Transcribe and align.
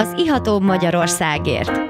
az 0.00 0.14
iható 0.16 0.60
Magyarországért. 0.60 1.80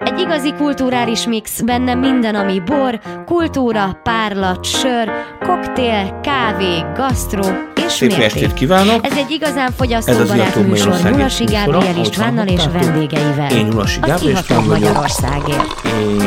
Egy 0.00 0.18
igazi 0.18 0.54
kulturális 0.54 1.26
mix, 1.26 1.60
benne 1.60 1.94
minden, 1.94 2.34
ami 2.34 2.60
bor, 2.60 3.00
kultúra, 3.24 4.00
párlat, 4.02 4.64
sör, 4.64 5.10
koktél, 5.40 6.20
kávé, 6.22 6.84
gasztró 6.94 7.44
és 7.86 7.92
Szép 7.92 8.08
mérték. 8.08 8.26
estét 8.26 8.54
kívánok! 8.54 9.04
Ez 9.06 9.16
egy 9.16 9.30
igazán 9.30 9.72
fogyasztóbarát 9.72 10.66
műsor 10.66 11.10
Nyulasi 11.10 11.44
Gábriel 11.44 11.96
Istvánnal 11.96 12.46
és 12.46 12.66
vendégeivel. 12.72 13.50
Én 13.50 13.66
Nyulasi 13.66 14.00
Iható 14.06 14.28
István 14.28 14.66
vagyok. 14.66 14.78
Magyarországért. 14.78 15.82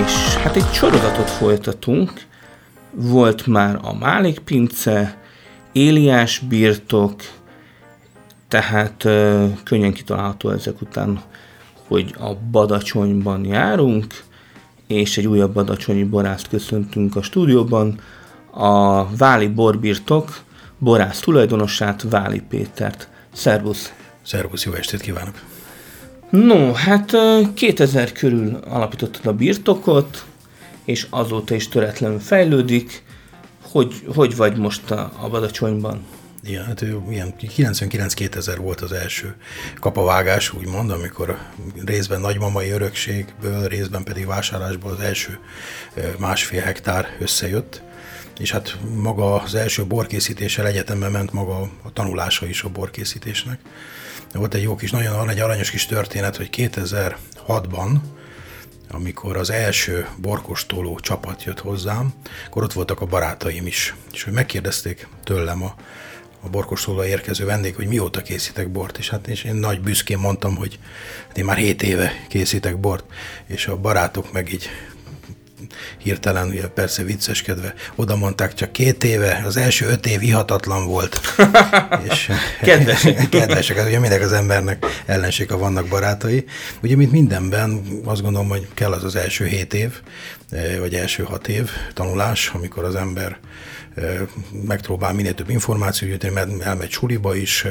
És 0.06 0.36
hát 0.44 0.56
egy 0.56 0.72
sorozatot 0.74 1.30
folytatunk. 1.30 2.12
Volt 2.92 3.48
már 3.48 3.80
a 3.82 3.94
Málik 3.94 4.40
Pince, 4.40 5.18
Éliás 5.72 6.40
birtok, 6.40 7.14
tehát 8.50 9.08
könnyen 9.64 9.94
kitalálható 9.94 10.50
ezek 10.50 10.82
után, 10.82 11.22
hogy 11.88 12.16
a 12.20 12.34
Badacsonyban 12.52 13.46
járunk, 13.46 14.24
és 14.88 15.18
egy 15.18 15.28
újabb 15.28 15.54
badacsonyi 15.54 16.04
borászt 16.04 16.48
köszöntünk 16.48 17.16
a 17.16 17.22
stúdióban, 17.22 18.00
a 18.52 19.06
Váli 19.16 19.48
Borbirtok 19.48 20.40
borász 20.78 21.20
tulajdonosát, 21.20 22.02
Váli 22.10 22.42
Pétert. 22.50 23.10
Szervusz! 23.34 23.94
Szervusz, 24.22 24.66
jó 24.66 24.74
estét 24.74 25.02
kívánok! 25.02 25.44
No, 26.30 26.72
hát 26.72 27.14
ö, 27.14 27.42
2000 27.54 28.12
körül 28.12 28.60
alapítottad 28.70 29.26
a 29.26 29.34
birtokot, 29.34 30.26
és 30.84 31.08
azóta 31.10 31.56
is 31.56 31.68
töretlenül 31.68 32.20
fejlődik. 32.20 33.04
Hogy, 33.62 33.94
hogy 34.16 34.36
vagy 34.36 34.58
most 34.58 34.92
a, 34.92 35.12
a 35.22 35.30
Badacsonyban? 35.30 36.06
Igen, 36.44 36.66
hát 36.66 36.82
ő 36.82 37.02
ilyen 37.10 37.34
99-2000 37.40 38.58
volt 38.58 38.82
az 38.82 38.92
első 38.92 39.36
kapavágás, 39.80 40.54
úgymond, 40.54 40.92
amikor 40.92 41.38
részben 41.86 42.20
nagymamai 42.22 42.70
örökségből, 42.70 43.68
részben 43.68 44.04
pedig 44.04 44.26
vásárlásból 44.26 44.92
az 44.92 45.00
első 45.00 45.40
másfél 46.18 46.62
hektár 46.62 47.16
összejött. 47.20 47.82
És 48.40 48.52
hát 48.52 48.78
maga 48.96 49.42
az 49.42 49.56
első 49.56 49.86
borkészítéssel 49.86 50.68
egyetemben 50.68 51.12
ment 51.12 51.34
maga 51.34 51.60
a 51.60 51.94
tanulása 51.94 52.46
is 52.46 52.64
a 52.64 52.70
borkészítésnek. 52.70 53.60
Volt 54.34 54.54
egy 54.54 54.62
jó 54.62 54.76
kis, 54.76 54.92
nagyon 54.92 55.30
egy 55.30 55.40
aranyos 55.40 55.70
kis 55.70 55.86
történet, 55.86 56.36
hogy 56.36 56.50
2006-ban 56.52 58.00
amikor 58.92 59.38
az 59.38 59.50
első 59.50 60.08
borkostoló 60.18 61.00
csapat 61.00 61.44
jött 61.44 61.60
hozzám, 61.60 62.14
akkor 62.46 62.64
ott 62.64 62.74
voltak 62.74 63.02
a 63.02 63.06
barátaim 63.06 63.66
is. 63.66 63.96
És 64.12 64.24
hogy 64.24 64.34
megkérdezték 64.34 65.08
tőlem 65.24 65.64
a, 65.64 65.76
a 66.42 66.50
borkostolóra 66.50 67.06
érkező 67.06 67.46
vendég, 67.46 67.76
hogy 67.76 67.88
mióta 67.88 68.22
készítek 68.22 68.70
bort, 68.70 68.98
és 68.98 69.10
hát 69.10 69.28
és 69.28 69.44
én 69.44 69.56
nagy 69.56 69.82
büszkén 69.82 70.18
mondtam, 70.18 70.56
hogy 70.56 70.80
hát 71.28 71.38
én 71.38 71.46
már 71.46 71.58
7 71.58 71.84
éve 71.84 72.26
készítek 72.28 72.80
bort, 72.80 73.04
és 73.48 73.68
a 73.68 73.78
barátok 73.78 74.32
meg 74.32 74.54
így 74.54 74.70
hirtelen, 75.98 76.48
ugye 76.48 76.68
persze 76.68 77.04
vicceskedve, 77.04 77.74
oda 77.96 78.16
mondták, 78.16 78.54
csak 78.54 78.72
két 78.72 79.04
éve, 79.04 79.42
az 79.46 79.58
első 79.58 79.86
öt 79.86 80.06
év 80.06 80.22
ihatatlan 80.22 80.86
volt. 80.86 81.20
és, 82.10 82.32
Kedvesek. 82.62 83.30
kedvesek, 83.30 83.78
hát 83.78 83.88
ugye 83.88 84.00
mindenek 84.00 84.26
az 84.26 84.32
embernek 84.32 84.86
ellenség, 85.06 85.50
ha 85.50 85.58
vannak 85.58 85.88
barátai. 85.88 86.46
Ugye, 86.82 86.96
mint 86.96 87.12
mindenben, 87.12 87.82
azt 88.04 88.22
gondolom, 88.22 88.50
hogy 88.50 88.68
kell 88.74 88.92
az 88.92 89.04
az 89.04 89.16
első 89.16 89.46
hét 89.46 89.74
év, 89.74 90.02
vagy 90.80 90.96
első 90.96 91.24
hat 91.24 91.48
év 91.48 91.70
tanulás, 91.94 92.52
amikor 92.54 92.84
az 92.84 92.96
ember 92.96 93.40
megpróbál 94.66 95.14
minél 95.14 95.34
több 95.34 95.50
információt 95.50 96.10
gyűjteni, 96.10 96.34
mert 96.34 96.62
elmegy 96.62 96.90
suliba 96.90 97.36
is, 97.36 97.66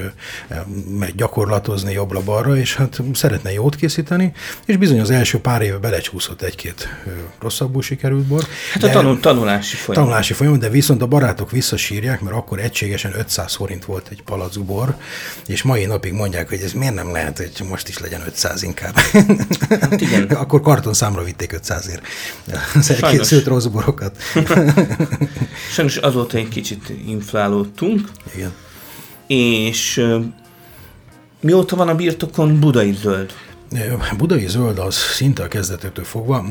megy 0.98 1.14
gyakorlatozni 1.14 1.92
jobbra-balra, 1.92 2.56
és 2.56 2.74
hát 2.74 3.00
szeretne 3.14 3.52
jót 3.52 3.76
készíteni, 3.76 4.32
és 4.66 4.76
bizony 4.76 5.00
az 5.00 5.10
első 5.10 5.38
pár 5.38 5.62
éve 5.62 5.76
belecsúszott 5.76 6.42
egy-két 6.42 6.88
rosszabbul 7.40 7.82
sikerült 7.82 8.24
bor. 8.24 8.44
Hát 8.72 8.82
a 8.82 8.90
tanul, 8.90 9.20
tanulási 9.20 9.76
folyamat. 9.76 10.04
Tanulási 10.04 10.32
folyamat, 10.32 10.60
de 10.60 10.68
viszont 10.68 11.02
a 11.02 11.06
barátok 11.06 11.50
visszasírják, 11.50 12.20
mert 12.20 12.36
akkor 12.36 12.58
egységesen 12.58 13.12
500 13.18 13.54
forint 13.54 13.84
volt 13.84 14.08
egy 14.10 14.22
palack 14.22 14.64
bor, 14.64 14.96
és 15.46 15.62
mai 15.62 15.84
napig 15.84 16.12
mondják, 16.12 16.48
hogy 16.48 16.60
ez 16.60 16.72
miért 16.72 16.94
nem 16.94 17.12
lehet, 17.12 17.36
hogy 17.36 17.66
most 17.68 17.88
is 17.88 17.98
legyen 17.98 18.22
500 18.26 18.62
inkább. 18.62 18.96
Hát 19.80 20.00
igen. 20.00 20.22
akkor 20.42 20.60
kartonszámra 20.60 21.22
vitték 21.22 21.60
500-ért 21.62 22.02
az 22.74 22.90
elkészült 22.90 23.46
rossz 23.46 23.64
borokat. 23.64 24.16
Sajnos 25.74 25.96
azóta 25.96 26.36
egy 26.36 26.48
kicsit 26.48 26.92
inflálódtunk, 27.06 28.08
Igen. 28.34 28.52
és 29.26 30.04
mióta 31.40 31.76
van 31.76 31.88
a 31.88 31.94
birtokon 31.94 32.60
budai 32.60 32.92
zöld? 32.92 33.32
Budai 34.16 34.46
zöld 34.46 34.78
az 34.78 34.94
szinte 34.94 35.42
a 35.42 35.48
kezdetektől 35.48 36.04
fogva, 36.04 36.44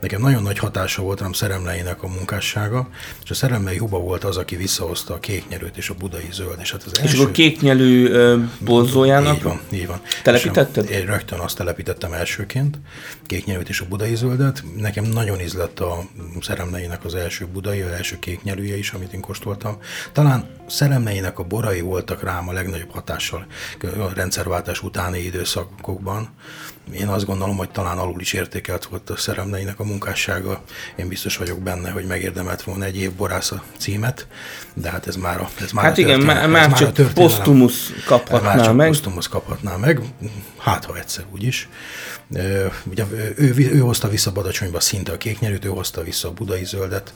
nekem 0.00 0.20
nagyon 0.20 0.42
nagy 0.42 0.58
hatása 0.58 1.02
volt 1.02 1.20
rám 1.20 1.32
szeremleinek 1.32 2.02
a 2.02 2.06
munkássága, 2.06 2.88
és 3.24 3.30
a 3.30 3.34
szeremlei 3.34 3.78
Huba 3.78 3.98
volt 3.98 4.24
az, 4.24 4.36
aki 4.36 4.56
visszahozta 4.56 5.14
a 5.14 5.18
kéknyerőt 5.18 5.76
és 5.76 5.88
a 5.90 5.94
budai 5.94 6.28
zöld. 6.32 6.58
És, 6.60 6.72
hát 6.72 6.82
az 6.82 7.00
És 7.02 7.14
akkor 7.14 7.30
kéknyelű 7.30 8.08
ö, 8.08 8.38
bolzójának 8.58 9.36
Így 9.36 9.42
van, 9.42 9.60
így 9.72 9.86
van. 9.86 10.00
Telepítetted? 10.22 10.90
És 10.90 10.96
én 10.96 11.06
rögtön 11.06 11.38
azt 11.38 11.56
telepítettem 11.56 12.12
elsőként, 12.12 12.78
kéknyelőt 13.26 13.68
és 13.68 13.80
a 13.80 13.84
budai 13.88 14.14
zöldet. 14.14 14.62
Nekem 14.76 15.04
nagyon 15.04 15.40
ízlett 15.40 15.80
a 15.80 16.04
szeremleinek 16.40 17.04
az 17.04 17.14
első 17.14 17.46
budai, 17.52 17.80
az 17.80 17.90
első 17.90 18.18
kéknyelője 18.18 18.76
is, 18.76 18.90
amit 18.90 19.12
én 19.12 19.20
kóstoltam. 19.20 19.76
Talán 20.12 20.46
szeremleinek 20.68 21.38
a 21.38 21.42
borai 21.42 21.80
voltak 21.80 22.22
rám 22.22 22.48
a 22.48 22.52
legnagyobb 22.52 22.90
hatással 22.90 23.46
a 23.82 24.14
rendszerváltás 24.14 24.82
utáni 24.82 25.18
időszakokban. 25.18 26.21
Én 26.92 27.08
azt 27.08 27.26
gondolom, 27.26 27.56
hogy 27.56 27.70
talán 27.70 27.98
alul 27.98 28.20
is 28.20 28.32
értékelt 28.32 28.84
volt 28.84 29.10
a 29.10 29.16
szeremleinek 29.16 29.80
a 29.80 29.84
munkássága. 29.84 30.62
Én 30.96 31.08
biztos 31.08 31.36
vagyok 31.36 31.60
benne, 31.60 31.90
hogy 31.90 32.04
megérdemelt 32.04 32.62
volna 32.62 32.84
egy 32.84 32.96
év 32.96 33.12
borásza 33.12 33.62
címet, 33.78 34.26
de 34.74 34.90
hát 34.90 35.06
ez 35.06 35.16
már 35.16 35.40
a, 35.40 35.48
ez 35.60 35.72
már 35.72 35.84
Hát 35.84 35.98
a 35.98 36.00
igen, 36.00 36.20
már, 36.20 36.42
ez 36.42 36.50
már 36.50 36.72
a 36.72 36.74
csak 36.74 37.12
posztumusz 37.14 37.88
Már 37.88 38.04
kaphatná 38.04 38.64
csak 38.64 38.76
meg. 38.76 38.86
Posztumusz 38.86 39.26
kaphatná 39.26 39.76
meg, 39.76 40.00
hát 40.58 40.84
ha 40.84 40.96
egyszer 40.96 41.24
úgyis. 41.32 41.68
Ugye 42.84 43.04
ő, 43.12 43.34
ő, 43.36 43.70
ő 43.72 43.78
hozta 43.78 44.08
vissza 44.08 44.32
Badacsonyba 44.32 44.80
szinte 44.80 45.12
a 45.12 45.16
kéknyerűt, 45.16 45.64
ő 45.64 45.68
hozta 45.68 46.02
vissza 46.02 46.28
a 46.28 46.32
budai 46.32 46.64
zöldet. 46.64 47.14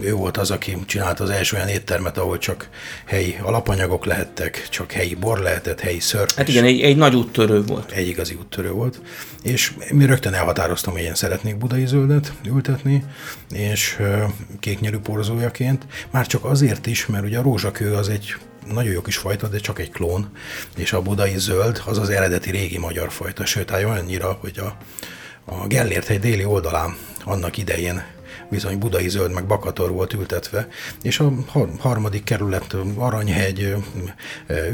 Ő 0.00 0.12
volt 0.12 0.36
az, 0.36 0.50
aki 0.50 0.76
csinálta 0.86 1.24
az 1.24 1.30
első 1.30 1.56
olyan 1.56 1.68
éttermet, 1.68 2.18
ahol 2.18 2.38
csak 2.38 2.68
helyi 3.06 3.38
alapanyagok 3.42 4.04
lehettek, 4.04 4.66
csak 4.70 4.92
helyi 4.92 5.14
bor 5.14 5.38
lehetett, 5.38 5.80
helyi 5.80 6.00
szörp. 6.00 6.32
Hát 6.32 6.48
igen, 6.48 6.64
egy, 6.64 6.80
egy 6.80 6.96
nagy 6.96 7.14
úttörő 7.14 7.62
volt. 7.62 7.90
egy 7.90 8.08
igazi 8.08 8.34
úttörő 8.34 8.70
volt, 8.70 9.00
és 9.42 9.72
mi 9.92 10.06
rögtön 10.06 10.34
elhatároztam, 10.34 10.92
hogy 10.92 11.02
én 11.02 11.14
szeretnék 11.14 11.56
budai 11.56 11.86
zöldet 11.86 12.32
ültetni, 12.46 13.04
és 13.50 13.96
ö, 13.98 14.24
kéknyelű 14.60 14.98
porzójaként, 14.98 15.86
már 16.10 16.26
csak 16.26 16.44
azért 16.44 16.86
is, 16.86 17.06
mert 17.06 17.24
ugye 17.24 17.38
a 17.38 17.42
rózsakő 17.42 17.94
az 17.94 18.08
egy 18.08 18.36
nagyon 18.72 18.92
jó 18.92 19.00
kis 19.00 19.16
fajta, 19.16 19.48
de 19.48 19.58
csak 19.58 19.78
egy 19.78 19.90
klón, 19.90 20.30
és 20.76 20.92
a 20.92 21.02
budai 21.02 21.38
zöld 21.38 21.82
az 21.86 21.98
az 21.98 22.08
eredeti 22.08 22.50
régi 22.50 22.78
magyar 22.78 23.12
fajta, 23.12 23.44
sőt, 23.44 23.70
hát 23.70 23.84
olyannyira, 23.84 24.38
hogy 24.40 24.58
a, 24.58 24.76
a 25.44 25.66
Gellért 25.66 26.08
egy 26.08 26.20
déli 26.20 26.44
oldalán 26.44 26.96
annak 27.24 27.56
idején 27.56 28.15
bizony 28.50 28.78
budai 28.78 29.08
zöld 29.08 29.32
meg 29.32 29.46
bakator 29.46 29.90
volt 29.90 30.12
ültetve, 30.12 30.68
és 31.02 31.18
a 31.20 31.32
har- 31.46 31.80
harmadik 31.80 32.24
kerület 32.24 32.76
Aranyhegy, 32.96 33.74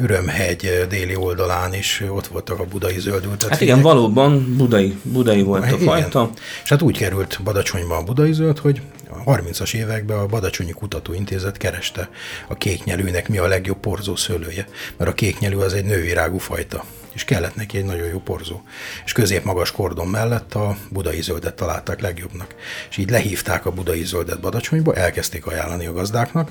Ürömhegy 0.02 0.86
déli 0.88 1.16
oldalán 1.16 1.74
is 1.74 2.02
ott 2.08 2.26
voltak 2.26 2.58
a 2.58 2.64
budai 2.64 2.98
zöld 2.98 3.24
ültetvények. 3.24 3.50
Hát 3.50 3.60
igen, 3.60 3.80
valóban 3.80 4.56
budai, 4.56 4.98
budai 5.02 5.42
volt 5.42 5.62
a 5.62 5.66
Igen. 5.66 5.78
fajta. 5.78 6.30
És 6.62 6.68
hát 6.68 6.82
úgy 6.82 6.98
került 6.98 7.40
Badacsonyba 7.44 7.96
a 7.96 8.02
budai 8.02 8.32
zöld, 8.32 8.58
hogy 8.58 8.80
a 9.24 9.36
30-as 9.36 9.74
években 9.74 10.18
a 10.18 10.26
Badacsonyi 10.26 10.72
Kutatóintézet 10.72 11.56
kereste 11.56 12.08
a 12.48 12.54
kéknyelőnek 12.54 13.28
mi 13.28 13.38
a 13.38 13.46
legjobb 13.46 13.78
porzó 13.78 14.16
szőlője, 14.16 14.66
mert 14.96 15.10
a 15.10 15.14
kéknyelő 15.14 15.58
az 15.58 15.74
egy 15.74 15.84
nővirágú 15.84 16.38
fajta 16.38 16.84
és 17.14 17.24
kellett 17.24 17.54
neki 17.54 17.76
egy 17.78 17.84
nagyon 17.84 18.06
jó 18.06 18.18
porzó. 18.18 18.62
És 19.04 19.12
középmagas 19.12 19.70
kordon 19.70 20.06
mellett 20.08 20.54
a 20.54 20.76
budai 20.90 21.20
zöldet 21.22 21.54
találták 21.54 22.00
legjobbnak. 22.00 22.54
És 22.90 22.96
így 22.96 23.10
lehívták 23.10 23.66
a 23.66 23.70
budai 23.70 24.04
zöldet 24.04 24.40
Badacsonyba, 24.40 24.94
elkezdték 24.94 25.46
ajánlani 25.46 25.86
a 25.86 25.92
gazdáknak, 25.92 26.50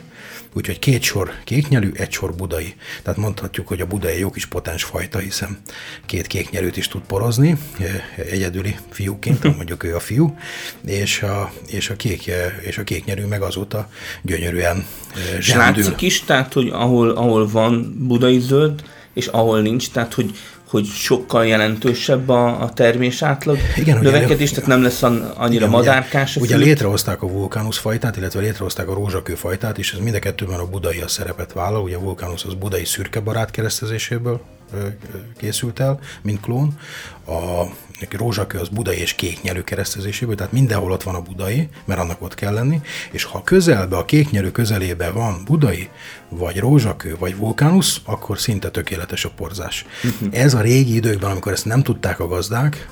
úgyhogy 0.53 0.79
két 0.79 1.01
sor 1.01 1.31
kéknyelű, 1.43 1.91
egy 1.93 2.11
sor 2.11 2.35
budai. 2.35 2.75
Tehát 3.03 3.19
mondhatjuk, 3.19 3.67
hogy 3.67 3.81
a 3.81 3.85
budai 3.85 4.19
jó 4.19 4.29
kis 4.29 4.45
potens 4.45 4.83
fajta, 4.83 5.19
hiszen 5.19 5.57
két 6.05 6.27
kéknyelőt 6.27 6.77
is 6.77 6.87
tud 6.87 7.01
porozni, 7.01 7.57
egyedüli 8.15 8.75
fiúként, 8.89 9.43
mondjuk 9.55 9.83
ő 9.83 9.95
a 9.95 9.99
fiú, 9.99 10.37
és 10.85 11.21
a, 11.21 11.51
és 11.67 11.89
a, 11.89 11.95
kék, 11.95 12.31
és 12.61 12.77
a 12.77 12.83
kéknyelő 12.83 13.25
meg 13.25 13.41
azóta 13.41 13.89
gyönyörűen 14.21 14.85
És 15.37 15.45
zsendül. 15.45 15.83
látszik 15.83 16.01
is, 16.01 16.23
tehát, 16.23 16.53
hogy 16.53 16.69
ahol, 16.69 17.09
ahol 17.09 17.47
van 17.47 17.95
budai 17.99 18.39
zöld, 18.39 18.83
és 19.13 19.27
ahol 19.27 19.61
nincs, 19.61 19.91
tehát, 19.91 20.13
hogy 20.13 20.31
hogy 20.71 20.85
sokkal 20.85 21.45
jelentősebb 21.45 22.29
a, 22.29 22.61
a 22.61 22.73
termés 22.73 23.21
átlag 23.21 23.57
Igen, 23.75 23.97
ugye 23.97 24.11
növekedés, 24.11 24.51
elő- 24.51 24.61
tehát 24.61 24.69
nem 24.69 24.81
lesz 24.81 25.03
an- 25.03 25.37
annyira 25.37 25.65
Igen, 25.65 25.69
madárkás 25.69 26.35
Ugye, 26.35 26.55
ugye 26.55 26.65
létrehozták 26.65 27.21
a 27.21 27.27
vulkánusz 27.27 27.77
fajtát, 27.77 28.17
illetve 28.17 28.39
létrehozták 28.39 28.87
a 28.87 28.93
rózsakő 28.93 29.35
fajtát, 29.35 29.77
és 29.77 29.93
ez 29.93 29.99
mind 29.99 30.15
a 30.15 30.19
kettőben 30.19 30.59
a 30.59 30.65
budai 30.65 30.99
a 30.99 31.07
szerepet 31.07 31.53
vállal. 31.53 31.81
Ugye 31.81 31.95
a 31.95 31.99
vulkánusz 31.99 32.43
az 32.45 32.53
budai 32.53 32.85
szürke 32.85 33.19
barát 33.19 33.51
keresztezéséből 33.51 34.41
készült 35.37 35.79
el, 35.79 35.99
mint 36.21 36.39
klón. 36.39 36.79
A 37.27 37.63
rózsakő 38.09 38.57
az 38.57 38.67
budai 38.67 38.97
és 38.97 39.13
kék 39.13 39.41
nyelő 39.41 39.63
keresztezéséből, 39.63 40.35
tehát 40.35 40.51
mindenhol 40.51 40.91
ott 40.91 41.03
van 41.03 41.15
a 41.15 41.21
budai, 41.21 41.69
mert 41.85 41.99
annak 41.99 42.21
ott 42.21 42.35
kell 42.35 42.53
lenni, 42.53 42.81
és 43.11 43.23
ha 43.23 43.43
közelbe, 43.43 43.97
a 43.97 44.05
kék 44.05 44.29
nyelő 44.29 44.51
közelébe 44.51 45.09
van 45.09 45.41
budai, 45.45 45.89
vagy 46.29 46.59
rózsakő, 46.59 47.15
vagy 47.19 47.37
vulkánusz, 47.37 48.01
akkor 48.03 48.39
szinte 48.39 48.69
tökéletes 48.69 49.25
a 49.25 49.29
porzás. 49.29 49.85
Uh-huh. 50.03 50.39
Ez 50.39 50.53
a 50.53 50.61
régi 50.61 50.95
időkben, 50.95 51.31
amikor 51.31 51.51
ezt 51.51 51.65
nem 51.65 51.83
tudták 51.83 52.19
a 52.19 52.27
gazdák, 52.27 52.87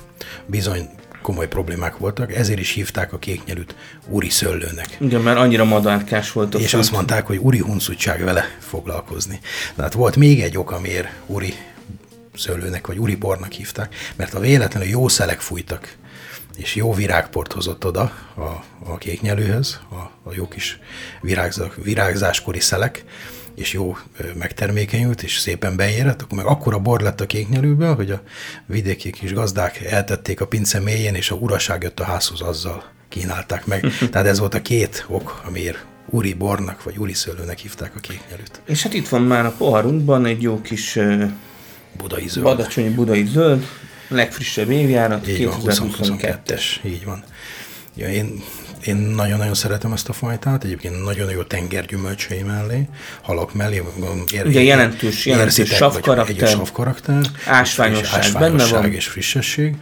bizony 0.46 0.88
komoly 1.22 1.48
problémák 1.48 1.96
voltak, 1.96 2.34
ezért 2.34 2.60
is 2.60 2.70
hívták 2.70 3.12
a 3.12 3.18
kéknyelűt 3.18 3.74
úri 4.08 4.28
szöllőnek. 4.28 4.96
Igen, 5.00 5.20
mert 5.20 5.38
annyira 5.38 5.64
madárkás 5.64 6.32
volt. 6.32 6.54
És 6.54 6.74
azt 6.74 6.92
mondták, 6.92 7.26
hogy 7.26 7.36
úri 7.36 7.58
huncutság 7.58 8.24
vele 8.24 8.44
foglalkozni. 8.58 9.40
De 9.74 9.82
hát 9.82 9.92
volt 9.92 10.16
még 10.16 10.40
egy 10.40 10.56
ok, 10.56 10.70
amiért 10.70 11.08
úri 11.26 11.54
szőlőnek 12.40 12.86
vagy 12.86 12.98
úri 12.98 13.14
bornak 13.14 13.52
hívták, 13.52 13.94
mert 14.16 14.34
a 14.34 14.40
véletlenül 14.40 14.88
jó 14.88 15.08
szelek 15.08 15.40
fújtak, 15.40 15.96
és 16.56 16.74
jó 16.74 16.94
virágport 16.94 17.52
hozott 17.52 17.86
oda 17.86 18.12
a, 18.34 18.64
a 18.84 18.98
kéknyelőhöz, 18.98 19.80
a, 19.90 20.28
a 20.28 20.34
jó 20.34 20.48
kis 20.48 20.78
virágzás, 21.20 21.70
virágzáskori 21.82 22.60
szelek, 22.60 23.04
és 23.54 23.72
jó 23.72 23.96
megtermékenyült, 24.38 25.22
és 25.22 25.38
szépen 25.38 25.76
beérett, 25.76 26.22
akkor 26.22 26.36
meg 26.36 26.46
akkora 26.46 26.78
bor 26.78 27.00
lett 27.00 27.20
a 27.20 27.26
kéknyelőből, 27.26 27.94
hogy 27.94 28.10
a 28.10 28.22
vidéki 28.66 29.10
kis 29.10 29.32
gazdák 29.32 29.80
eltették 29.80 30.40
a 30.40 30.46
pince 30.46 30.80
mélyén, 30.80 31.14
és 31.14 31.30
a 31.30 31.34
uraság 31.34 31.82
jött 31.82 32.00
a 32.00 32.04
házhoz 32.04 32.40
azzal 32.40 32.84
kínálták 33.08 33.66
meg. 33.66 33.86
Tehát 34.10 34.26
ez 34.26 34.38
volt 34.38 34.54
a 34.54 34.62
két 34.62 35.04
ok, 35.08 35.42
amiért 35.46 35.84
úri 36.06 36.34
bornak, 36.34 36.82
vagy 36.82 36.98
úri 36.98 37.14
szőlőnek 37.14 37.58
hívták 37.58 37.92
a 37.96 38.00
kéknyelőt. 38.00 38.60
És 38.64 38.82
hát 38.82 38.94
itt 38.94 39.08
van 39.08 39.22
már 39.22 39.46
a 39.46 39.54
poharunkban 39.58 40.26
egy 40.26 40.42
jó 40.42 40.60
kis 40.60 40.98
budai 41.96 42.28
zöld. 42.28 42.44
Badacsonyi 42.44 42.88
budai 42.88 43.26
zöld, 43.26 43.66
legfrissebb 44.08 44.70
évjárat, 44.70 45.24
2022-es. 45.26 46.62
Így 46.84 47.04
van. 47.04 47.24
Ja, 47.94 48.08
én 48.08 48.42
én 48.86 48.96
nagyon-nagyon 48.96 49.54
szeretem 49.54 49.92
ezt 49.92 50.08
a 50.08 50.12
fajtát, 50.12 50.64
egyébként 50.64 51.04
nagyon 51.04 51.30
jó 51.30 51.42
tengergyümölcsei 51.42 52.42
mellé, 52.42 52.88
halak 53.22 53.54
mellé. 53.54 53.82
Ér, 54.32 54.46
Ugye 54.46 54.62
jelentős, 54.62 55.26
jelentős 55.26 55.68
savkarakter, 55.68 56.42
egy 56.42 56.48
savkarakter, 56.48 57.20
ásványosság, 57.46 58.18
ásványosság 58.18 58.70
benne 58.70 58.80
van. 58.80 58.92
és 58.92 59.06
frissesség 59.06 59.74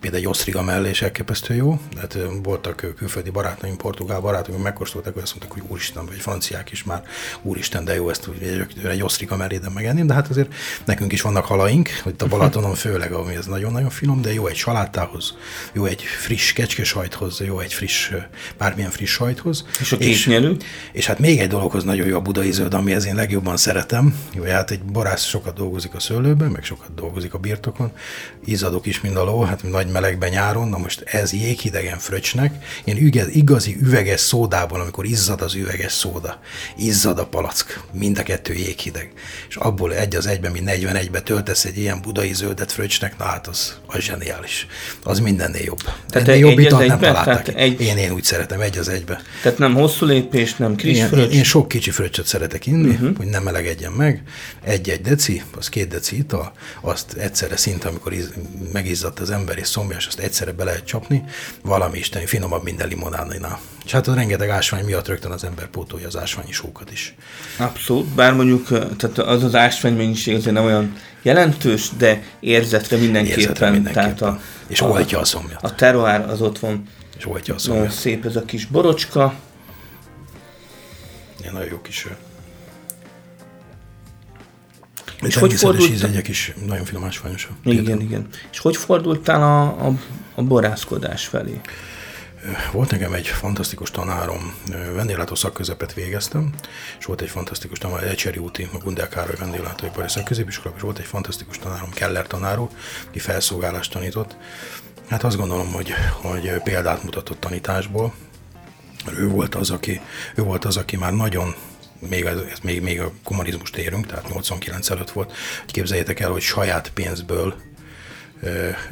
például 0.00 0.22
egy 0.22 0.28
osztriga 0.28 0.62
mellé 0.62 0.90
is 0.90 1.02
elképesztő 1.02 1.54
jó. 1.54 1.80
Hát 2.00 2.18
voltak 2.42 2.94
külföldi 2.96 3.30
barátaim, 3.30 3.76
portugál 3.76 4.20
barátok, 4.20 4.62
megkóstolták, 4.62 5.12
hogy 5.12 5.22
azt 5.22 5.34
mondták, 5.34 5.60
hogy 5.60 5.70
úristen, 5.70 6.06
vagy 6.06 6.16
franciák 6.16 6.70
is 6.70 6.84
már, 6.84 7.02
úristen, 7.42 7.84
de 7.84 7.94
jó 7.94 8.10
ezt 8.10 8.28
egy, 8.40 8.86
egy 8.86 9.02
osztriga 9.02 9.36
mellé 9.36 9.58
de 9.58 9.68
megenni, 9.68 10.04
de 10.04 10.14
hát 10.14 10.28
azért 10.28 10.54
nekünk 10.84 11.12
is 11.12 11.20
vannak 11.22 11.44
halaink, 11.44 11.88
hogy 12.02 12.14
a 12.18 12.26
Balatonon 12.26 12.74
főleg, 12.84 13.12
ami 13.12 13.34
ez 13.34 13.46
nagyon-nagyon 13.46 13.90
finom, 13.90 14.22
de 14.22 14.32
jó 14.32 14.46
egy 14.46 14.56
salátához, 14.56 15.34
jó 15.72 15.84
egy 15.84 16.02
friss 16.02 16.52
kecskesajthoz, 16.52 17.40
jó 17.40 17.60
egy 17.60 17.72
friss, 17.72 18.10
bármilyen 18.58 18.90
friss 18.90 19.10
sajthoz. 19.10 19.64
És 19.80 19.92
a 19.92 19.96
kéknyelő? 19.96 20.50
És, 20.58 20.64
és 20.92 21.06
hát 21.06 21.18
még 21.18 21.38
egy 21.38 21.48
dologhoz 21.48 21.84
nagyon 21.84 22.06
jó 22.06 22.16
a 22.16 22.20
budai 22.20 22.52
zöld, 22.52 22.74
amihez 22.74 23.06
én 23.06 23.14
legjobban 23.14 23.56
szeretem. 23.56 24.18
Jó, 24.34 24.42
hát 24.42 24.70
egy 24.70 24.82
borász 24.82 25.24
sokat 25.24 25.54
dolgozik 25.54 25.94
a 25.94 26.00
szőlőben, 26.00 26.50
meg 26.50 26.64
sokat 26.64 26.94
dolgozik 26.94 27.34
a 27.34 27.38
birtokon, 27.38 27.92
izzadok 28.44 28.86
is, 28.86 29.00
mind 29.00 29.16
a 29.16 29.24
ló, 29.24 29.40
hát 29.40 29.62
nagy 29.82 29.92
melegben 29.92 30.30
nyáron, 30.30 30.68
na 30.68 30.78
most 30.78 31.00
ez 31.06 31.32
jéghidegen 31.32 31.98
fröccsnek, 31.98 32.54
ilyen 32.84 33.28
igazi 33.30 33.76
üveges 33.80 34.20
szódában, 34.20 34.80
amikor 34.80 35.04
izzad 35.04 35.40
az 35.40 35.54
üveges 35.54 35.92
szóda, 35.92 36.40
izzad 36.76 37.18
a 37.18 37.26
palack, 37.26 37.80
mind 37.92 38.18
a 38.18 38.22
kettő 38.22 38.54
jéghideg, 38.54 39.12
és 39.48 39.56
abból 39.56 39.94
egy 39.94 40.16
az 40.16 40.26
egyben, 40.26 40.52
mint 40.52 40.70
41-be 40.70 41.20
töltesz 41.20 41.64
egy 41.64 41.78
ilyen 41.78 42.00
budai 42.02 42.32
zöldet 42.32 42.72
fröccsnek, 42.72 43.18
na 43.18 43.24
hát 43.24 43.46
az, 43.46 43.78
az 43.86 43.98
zseniális. 43.98 44.66
Az 45.02 45.18
mindennél 45.18 45.62
jobb. 45.62 45.82
Tehát 46.08 46.28
Ennél 46.28 46.40
jobb 46.40 46.58
itat 46.58 46.86
nem 46.86 46.98
találták. 46.98 47.48
Egy... 47.54 47.80
Én, 47.80 47.96
én 47.96 48.12
úgy 48.12 48.24
szeretem, 48.24 48.60
egy 48.60 48.78
az 48.78 48.88
egybe. 48.88 49.22
Tehát 49.42 49.58
nem 49.58 49.74
hosszú 49.74 50.06
lépés, 50.06 50.56
nem 50.56 50.76
kis 50.76 50.98
én, 50.98 51.06
fröccs. 51.06 51.32
Én, 51.32 51.38
én 51.38 51.44
sok 51.44 51.68
kicsi 51.68 51.90
fröccsöt 51.90 52.26
szeretek 52.26 52.66
inni, 52.66 52.88
uh-huh. 52.88 53.16
hogy 53.16 53.26
nem 53.26 53.42
melegedjen 53.42 53.92
meg. 53.92 54.22
Egy-egy 54.64 55.00
deci, 55.00 55.42
az 55.56 55.68
két 55.68 55.88
deci 55.88 56.16
ital, 56.16 56.52
azt 56.80 57.12
egyszerre 57.12 57.56
szinte, 57.56 57.88
amikor 57.88 58.12
iz, 58.12 58.32
megizzadt 58.72 59.20
az 59.20 59.30
ember, 59.30 59.58
és 59.58 59.66
szomjas, 59.72 60.06
azt 60.06 60.18
egyszerre 60.18 60.52
be 60.52 60.64
lehet 60.64 60.84
csapni, 60.84 61.24
valami 61.62 61.98
isteni 61.98 62.26
finomabb 62.26 62.62
minden 62.62 62.88
limonádinál. 62.88 63.60
És 63.84 63.92
hát 63.92 64.08
a 64.08 64.14
rengeteg 64.14 64.48
ásvány 64.48 64.84
miatt 64.84 65.08
rögtön 65.08 65.30
az 65.30 65.44
ember 65.44 65.66
pótolja 65.66 66.06
az 66.06 66.16
ásványi 66.16 66.52
sókat 66.52 66.92
is. 66.92 67.14
Abszolút, 67.56 68.06
bár 68.06 68.34
mondjuk 68.34 68.68
tehát 68.96 69.18
az 69.18 69.42
az 69.42 69.54
ásvány 69.54 69.96
mennyiség 69.96 70.34
azért 70.34 70.54
nem 70.54 70.64
olyan 70.64 70.96
jelentős, 71.22 71.88
de 71.96 72.22
érzetre 72.40 72.96
mindenképpen. 72.96 73.38
Érzetre 73.38 73.70
mindenképpen. 73.70 74.16
Tehát 74.16 74.34
a, 74.36 74.40
és 74.66 74.80
oltja 74.80 75.18
a 75.18 75.24
szomjat. 75.24 75.62
A 75.62 75.74
teroár 75.74 76.30
az 76.30 76.40
ott 76.40 76.58
van. 76.58 76.88
És 77.18 77.26
oltja 77.26 77.54
a 77.54 77.58
szomjat. 77.58 77.90
Szép 77.90 78.24
ez 78.24 78.36
a 78.36 78.44
kis 78.44 78.66
borocska. 78.66 79.34
Ilyen 81.40 81.52
nagyon 81.52 81.68
jó 81.68 81.80
kis 81.80 82.06
és 85.22 85.34
hogy 85.34 85.52
fordult? 85.52 85.90
ízegyek 85.90 86.28
is 86.28 86.52
nagyon 86.66 86.84
finom 86.84 87.04
ásványosak. 87.04 87.52
Igen, 87.64 87.84
Például. 87.84 88.02
igen. 88.02 88.26
És 88.52 88.58
hogy 88.58 88.76
fordultál 88.76 89.42
a, 89.42 89.86
a, 89.86 89.92
a 90.34 90.42
borászkodás 90.42 91.26
felé? 91.26 91.60
Volt 92.72 92.90
nekem 92.90 93.12
egy 93.12 93.26
fantasztikus 93.26 93.90
tanárom, 93.90 94.54
vendéglátó 94.94 95.34
szakközepet 95.34 95.94
végeztem, 95.94 96.50
és 96.98 97.04
volt 97.04 97.20
egy 97.20 97.28
fantasztikus 97.28 97.78
tanárom, 97.78 98.08
Ecseri 98.08 98.38
úti, 98.38 98.68
a 98.72 98.76
Gundel 98.76 99.08
Károly 99.08 99.34
vendéglátóipari 99.38 100.08
szakközépiskolában, 100.08 100.76
és 100.76 100.82
volt 100.82 100.98
egy 100.98 101.04
fantasztikus 101.04 101.58
tanárom, 101.58 101.90
Keller 101.90 102.26
tanáró, 102.26 102.70
aki 103.08 103.18
felszolgálást 103.18 103.92
tanított. 103.92 104.36
Hát 105.08 105.24
azt 105.24 105.36
gondolom, 105.36 105.72
hogy, 105.72 105.92
hogy 106.12 106.62
példát 106.62 107.02
mutatott 107.02 107.40
tanításból. 107.40 108.14
Ő 109.18 109.28
volt 109.28 109.54
az, 109.54 109.70
aki, 109.70 110.00
ő 110.34 110.42
volt 110.42 110.64
az, 110.64 110.76
aki 110.76 110.96
már 110.96 111.12
nagyon 111.12 111.54
még, 112.08 112.24
ez, 112.24 112.58
még, 112.62 112.82
még 112.82 113.00
a 113.00 113.12
kommunizmust 113.24 113.76
érünk, 113.76 114.06
tehát 114.06 114.28
89 114.28 114.90
előtt 114.90 115.10
volt, 115.10 115.32
hogy 115.60 115.72
képzeljétek 115.72 116.20
el, 116.20 116.30
hogy 116.30 116.40
saját 116.40 116.90
pénzből 116.94 117.54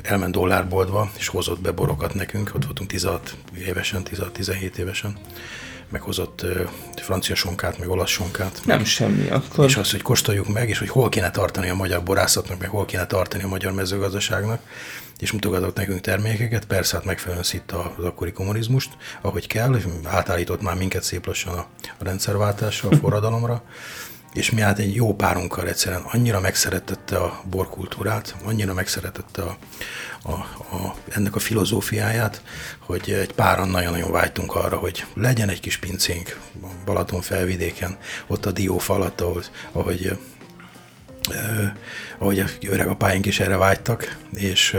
elment 0.03 0.33
dollárboltba, 0.33 1.11
és 1.19 1.29
hozott 1.29 1.61
be 1.61 1.71
borokat 1.71 2.15
nekünk, 2.15 2.53
ott 2.55 2.65
voltunk 2.65 2.91
16 2.91 3.37
évesen, 3.59 4.03
16-17 4.11 4.77
évesen, 4.77 5.19
meghozott 5.91 6.45
francia 6.97 7.35
sonkát, 7.35 7.79
meg 7.79 7.89
olasz 7.89 8.11
sonkát. 8.11 8.61
Nem 8.65 8.85
semmi, 8.85 9.29
akkor... 9.29 9.65
És 9.65 9.77
azt, 9.77 9.91
hogy 9.91 10.03
kóstoljuk 10.03 10.49
meg, 10.49 10.69
és 10.69 10.79
hogy 10.79 10.89
hol 10.89 11.09
kéne 11.09 11.31
tartani 11.31 11.69
a 11.69 11.75
magyar 11.75 12.03
borászatnak, 12.03 12.59
meg 12.59 12.69
hol 12.69 12.85
kéne 12.85 13.07
tartani 13.07 13.43
a 13.43 13.49
magyar 13.49 13.73
mezőgazdaságnak, 13.73 14.61
és 15.19 15.33
mutogatott 15.33 15.77
nekünk 15.77 16.01
termékeket, 16.01 16.65
persze 16.65 16.97
hát 16.97 17.05
megfelelően 17.05 17.45
szitta 17.45 17.95
az 17.97 18.05
akkori 18.05 18.33
kommunizmust, 18.33 18.91
ahogy 19.21 19.47
kell, 19.47 19.77
átállított 20.05 20.63
már 20.63 20.77
minket 20.77 21.03
szép 21.03 21.27
lassan 21.27 21.55
a, 21.55 21.67
a 21.99 22.05
rendszerváltásra, 22.05 22.89
a 22.89 22.97
forradalomra, 22.97 23.63
és 24.33 24.51
mi 24.51 24.61
hát 24.61 24.79
egy 24.79 24.95
jó 24.95 25.15
párunkkal 25.15 25.69
egyszerűen 25.69 26.03
annyira 26.13 26.41
megszeretette 26.41 27.17
a 27.17 27.43
borkultúrát, 27.51 28.37
annyira 28.45 28.75
megszeretette 28.75 29.43
a, 29.43 29.57
a, 30.23 30.33
a, 30.77 30.95
ennek 31.09 31.35
a 31.35 31.39
filozófiáját, 31.39 32.43
hogy 32.79 33.11
egy 33.11 33.33
páran 33.33 33.69
nagyon-nagyon 33.69 34.11
vágytunk 34.11 34.55
arra, 34.55 34.77
hogy 34.77 35.05
legyen 35.15 35.49
egy 35.49 35.61
kis 35.61 35.77
pincénk 35.77 36.41
Balaton 36.85 37.21
felvidéken, 37.21 37.99
ott 38.27 38.47
a 38.47 38.53
diófa 38.53 38.95
alatt, 38.95 39.21
ahol, 39.21 39.43
ahogy, 39.73 40.19
eh, 41.31 41.73
ahogy 42.19 42.39
a 42.39 42.47
öreg 42.67 42.89
apáink 42.89 43.27
is 43.27 43.41
erre 43.41 43.57
vágytak, 43.57 44.17
és 44.35 44.77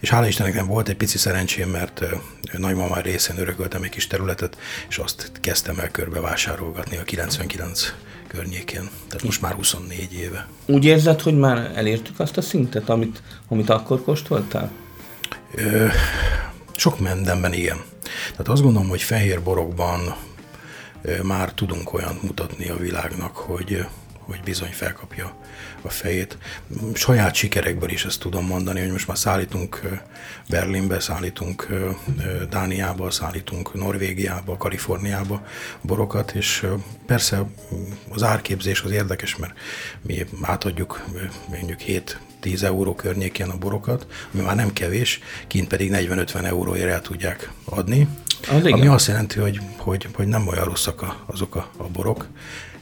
és 0.00 0.10
hála 0.10 0.26
Istennek 0.26 0.54
nem 0.54 0.66
volt 0.66 0.88
egy 0.88 0.96
pici 0.96 1.18
szerencsém, 1.18 1.68
mert 1.68 2.04
nagymamám 2.52 3.02
részén 3.02 3.38
örököltem 3.38 3.82
egy 3.82 3.90
kis 3.90 4.06
területet, 4.06 4.56
és 4.88 4.98
azt 4.98 5.32
kezdtem 5.40 5.78
el 5.78 5.90
körbevásárolgatni 5.90 6.96
a 6.96 7.02
99 7.02 7.92
környékén. 8.36 8.88
Tehát 9.08 9.24
most 9.24 9.40
már 9.40 9.52
24 9.52 10.12
éve. 10.12 10.48
Úgy 10.66 10.84
érzed, 10.84 11.20
hogy 11.20 11.38
már 11.38 11.72
elértük 11.74 12.20
azt 12.20 12.36
a 12.36 12.40
szintet, 12.40 12.88
amit, 12.88 13.22
amit 13.48 13.70
akkor 13.70 14.02
kóstoltál? 14.02 14.70
Ö, 15.54 15.86
sok 16.76 16.98
mindenben 16.98 17.52
igen. 17.52 17.78
Tehát 18.30 18.48
azt 18.48 18.62
gondolom, 18.62 18.88
hogy 18.88 19.02
fehér 19.02 19.42
borokban 19.42 20.16
már 21.22 21.52
tudunk 21.52 21.92
olyan 21.92 22.18
mutatni 22.22 22.68
a 22.68 22.76
világnak, 22.76 23.36
hogy, 23.36 23.86
hogy 24.26 24.40
bizony 24.44 24.72
felkapja 24.72 25.36
a 25.82 25.88
fejét. 25.88 26.38
Saját 26.94 27.34
sikerekből 27.34 27.90
is 27.90 28.04
ezt 28.04 28.20
tudom 28.20 28.46
mondani, 28.46 28.80
hogy 28.80 28.90
most 28.90 29.06
már 29.06 29.18
szállítunk 29.18 29.80
Berlinbe, 30.48 31.00
szállítunk 31.00 31.68
Dániába, 32.50 33.10
szállítunk 33.10 33.74
Norvégiába, 33.74 34.56
Kaliforniába 34.56 35.46
borokat, 35.80 36.32
és 36.32 36.66
persze 37.06 37.44
az 38.08 38.22
árképzés 38.22 38.82
az 38.82 38.90
érdekes, 38.90 39.36
mert 39.36 39.52
mi 40.02 40.26
átadjuk 40.42 41.04
mondjuk 41.48 41.80
7 41.80 42.18
10 42.40 42.62
euró 42.62 42.94
környékén 42.94 43.48
a 43.48 43.56
borokat, 43.56 44.06
ami 44.32 44.42
már 44.42 44.56
nem 44.56 44.72
kevés, 44.72 45.20
kint 45.46 45.68
pedig 45.68 45.90
40-50 45.94 46.44
euróért 46.44 46.90
el 46.90 47.00
tudják 47.00 47.50
adni. 47.64 48.08
Az 48.42 48.48
ami 48.48 48.68
igen. 48.68 48.88
azt 48.88 49.06
jelenti, 49.06 49.38
hogy, 49.38 49.60
hogy, 49.76 50.08
hogy 50.14 50.26
nem 50.26 50.46
olyan 50.46 50.64
rosszak 50.64 51.02
a, 51.02 51.24
azok 51.26 51.54
a, 51.54 51.70
a 51.76 51.88
borok, 51.88 52.28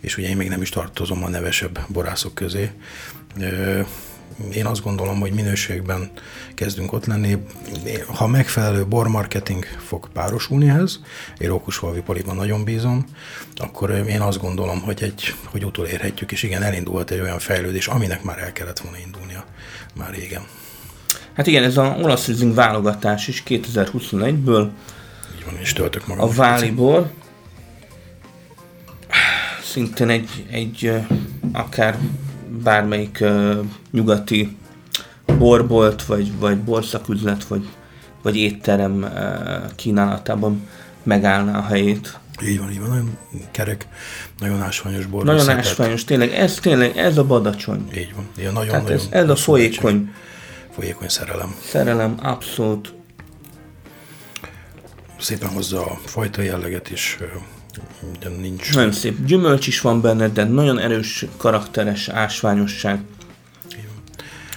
és 0.04 0.16
ugye 0.16 0.28
én 0.28 0.36
még 0.36 0.48
nem 0.48 0.62
is 0.62 0.68
tartozom 0.68 1.24
a 1.24 1.28
nevesebb 1.28 1.86
borászok 1.88 2.34
közé, 2.34 2.70
én 4.52 4.66
azt 4.66 4.82
gondolom, 4.82 5.20
hogy 5.20 5.32
minőségben 5.32 6.10
kezdünk 6.54 6.92
ott 6.92 7.06
lenni. 7.06 7.36
Ha 8.06 8.26
megfelelő 8.26 8.86
bormarketing 8.86 9.64
fog 9.64 10.08
párosulni 10.12 10.68
ehhez, 10.68 11.00
én 11.38 11.48
Rókusvalvi 11.48 12.00
Poliban 12.00 12.36
nagyon 12.36 12.64
bízom, 12.64 13.04
akkor 13.56 13.90
én 13.90 14.20
azt 14.20 14.40
gondolom, 14.40 14.80
hogy, 14.80 15.02
egy, 15.02 15.34
hogy 15.44 15.64
utolérhetjük, 15.64 16.32
és 16.32 16.42
igen, 16.42 16.62
elindult 16.62 17.10
egy 17.10 17.20
olyan 17.20 17.38
fejlődés, 17.38 17.86
aminek 17.86 18.22
már 18.22 18.38
el 18.38 18.52
kellett 18.52 18.78
volna 18.78 18.98
indulnia 18.98 19.44
már 19.94 20.10
régen. 20.10 20.42
Hát 21.34 21.46
igen, 21.46 21.62
ez 21.62 21.76
a 21.76 21.96
olasz 22.02 22.26
Riesling 22.26 22.54
válogatás 22.54 23.28
is 23.28 23.42
2021-ből. 23.46 24.68
Így 25.36 25.44
van, 25.44 25.58
és 25.60 25.72
töltök 25.72 26.06
magam. 26.06 26.28
A 26.28 26.32
Válibor. 26.32 27.10
Szintén 29.74 30.08
egy, 30.08 30.46
egy 30.50 30.92
akár 31.52 31.98
bármelyik 32.62 33.18
uh, 33.20 33.58
nyugati 33.90 34.56
borbolt, 35.38 36.04
vagy, 36.04 36.38
vagy 36.38 36.58
borszaküzlet, 36.58 37.44
vagy, 37.44 37.68
vagy 38.22 38.36
étterem 38.36 39.02
uh, 39.02 39.74
kínálatában 39.74 40.68
megállná 41.02 41.58
a 41.58 41.62
helyét. 41.62 42.18
Így 42.42 42.58
van, 42.58 42.70
így 42.70 42.80
van, 42.80 42.88
nagyon 42.88 43.18
kerek, 43.50 43.86
nagyon 44.38 44.62
ásványos 44.62 45.06
bor. 45.06 45.24
Nagyon 45.24 45.48
ásványos, 45.48 46.04
tényleg, 46.04 46.30
ez 46.30 46.54
tényleg, 46.54 46.96
ez 46.96 47.18
a 47.18 47.24
badacsony. 47.24 47.88
Így 47.96 48.14
van, 48.14 48.28
ilyen 48.36 48.52
nagyon, 48.52 48.68
Tehát 48.68 48.82
nagyon, 48.82 48.98
ez, 48.98 49.06
ez 49.10 49.28
a 49.28 49.36
folyékony. 49.36 50.12
Folyékony 50.70 51.08
szerelem. 51.08 51.54
Szerelem, 51.64 52.14
abszolút. 52.22 52.94
Szépen 55.18 55.48
hozza 55.48 55.86
a 55.86 55.98
fajta 56.04 56.42
jelleget 56.42 56.90
is, 56.90 57.18
de 58.20 58.28
nincs... 58.28 58.74
Nagyon 58.74 58.92
szép. 58.92 59.24
Gyümölcs 59.26 59.66
is 59.66 59.80
van 59.80 60.00
benne, 60.00 60.28
de 60.28 60.44
nagyon 60.44 60.78
erős, 60.78 61.24
karakteres 61.36 62.08
ásványosság. 62.08 63.00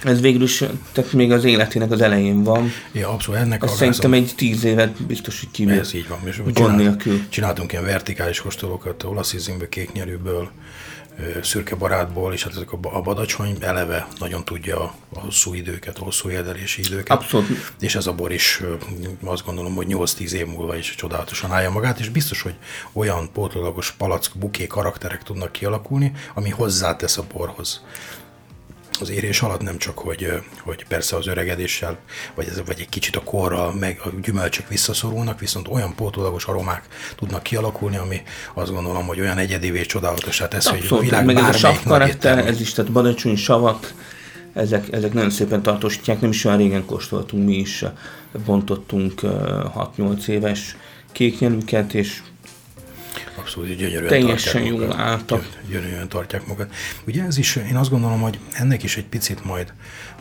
Ez 0.04 0.20
végül 0.20 0.42
is, 0.42 0.64
tehát 0.92 1.12
még 1.12 1.32
az 1.32 1.44
életének 1.44 1.90
az 1.90 2.00
elején 2.00 2.42
van. 2.42 2.72
Ja, 2.92 3.08
abszolút. 3.08 3.40
Ennek 3.40 3.62
Azt 3.62 3.76
szerintem 3.76 4.12
egy 4.12 4.32
tíz 4.36 4.64
évet 4.64 5.02
biztos, 5.02 5.40
hogy 5.40 5.50
kivér. 5.50 5.78
Ez 5.78 5.94
így 5.94 6.08
van. 6.08 6.18
És 6.24 6.40
gond 6.54 6.76
nélkül. 6.76 7.20
Csináltunk 7.28 7.72
ilyen 7.72 7.84
vertikális 7.84 8.40
kóstolókat, 8.40 9.02
olasz 9.02 9.32
ízünkből, 9.32 9.68
kéknyerűből, 9.68 10.42
ö, 10.42 10.48
szürke 11.42 11.74
barátból, 11.74 12.32
és 12.32 12.42
hát 12.42 12.52
ezek 12.52 12.72
a, 12.72 13.00
badacsony 13.00 13.56
eleve 13.60 14.08
nagyon 14.18 14.44
tudja 14.44 14.80
a, 14.82 14.94
hosszú 15.08 15.54
időket, 15.54 15.98
a 15.98 16.04
hosszú 16.04 16.30
érdelési 16.30 16.82
időket. 16.82 17.10
Abszolút. 17.10 17.72
És 17.80 17.94
ez 17.94 18.06
a 18.06 18.12
bor 18.12 18.32
is 18.32 18.62
azt 19.24 19.44
gondolom, 19.44 19.74
hogy 19.74 19.86
8-10 19.88 20.30
év 20.30 20.46
múlva 20.46 20.76
is 20.76 20.94
csodálatosan 20.94 21.52
állja 21.52 21.70
magát, 21.70 21.98
és 21.98 22.08
biztos, 22.08 22.42
hogy 22.42 22.54
olyan 22.92 23.32
pótlólagos 23.32 23.92
palack, 23.92 24.38
buké 24.38 24.66
karakterek 24.66 25.22
tudnak 25.22 25.52
kialakulni, 25.52 26.12
ami 26.34 26.50
hozzátesz 26.50 27.18
a 27.18 27.24
borhoz 27.32 27.82
az 29.00 29.10
érés 29.10 29.40
alatt 29.40 29.60
nem 29.60 29.78
csak, 29.78 29.98
hogy, 29.98 30.32
hogy 30.60 30.86
persze 30.88 31.16
az 31.16 31.26
öregedéssel, 31.26 31.98
vagy, 32.34 32.46
ez, 32.48 32.62
vagy 32.66 32.80
egy 32.80 32.88
kicsit 32.88 33.16
a 33.16 33.22
korral, 33.22 33.72
meg 33.74 34.00
a 34.04 34.08
gyümölcsök 34.22 34.68
visszaszorulnak, 34.68 35.40
viszont 35.40 35.68
olyan 35.68 35.94
pótolagos 35.94 36.44
aromák 36.44 36.82
tudnak 37.16 37.42
kialakulni, 37.42 37.96
ami 37.96 38.22
azt 38.54 38.72
gondolom, 38.72 39.06
hogy 39.06 39.20
olyan 39.20 39.38
egyedivé 39.38 39.82
csodálatosá 39.82 40.48
tesz, 40.48 40.66
hogy 40.66 40.78
a 40.78 40.80
Abszolút, 40.80 41.04
világ 41.04 41.24
meg 41.24 41.36
ez 41.36 41.48
a 41.48 41.52
sav 41.52 41.82
karakter, 41.82 42.38
ez 42.38 42.60
is, 42.60 42.72
tehát 42.72 42.92
badacsony 42.92 43.36
savak, 43.36 43.92
ezek, 44.52 44.92
ezek 44.92 45.12
nagyon 45.12 45.30
szépen 45.30 45.62
tartósítják, 45.62 46.20
nem 46.20 46.30
is 46.30 46.44
olyan 46.44 46.58
régen 46.58 46.84
kóstoltunk 46.84 47.44
mi 47.44 47.54
is, 47.54 47.84
bontottunk 48.44 49.22
ö, 49.22 49.64
6-8 49.96 50.26
éves 50.26 50.76
kéknyelűket, 51.12 51.94
és 51.94 52.22
Abszolút, 53.48 53.76
gyönyörűen 53.76 54.08
Teljesen 54.08 54.52
tartják 54.52 54.66
jól 54.66 54.78
magukat. 54.78 55.00
álltak. 55.00 55.40
Gyö- 55.40 55.82
Gyönyörűen 55.82 56.08
tartják 56.08 56.46
magukat. 56.46 56.74
Ugye 57.06 57.24
ez 57.24 57.38
is, 57.38 57.56
én 57.56 57.76
azt 57.76 57.90
gondolom, 57.90 58.20
hogy 58.20 58.38
ennek 58.52 58.82
is 58.82 58.96
egy 58.96 59.04
picit 59.04 59.44
majd 59.44 59.72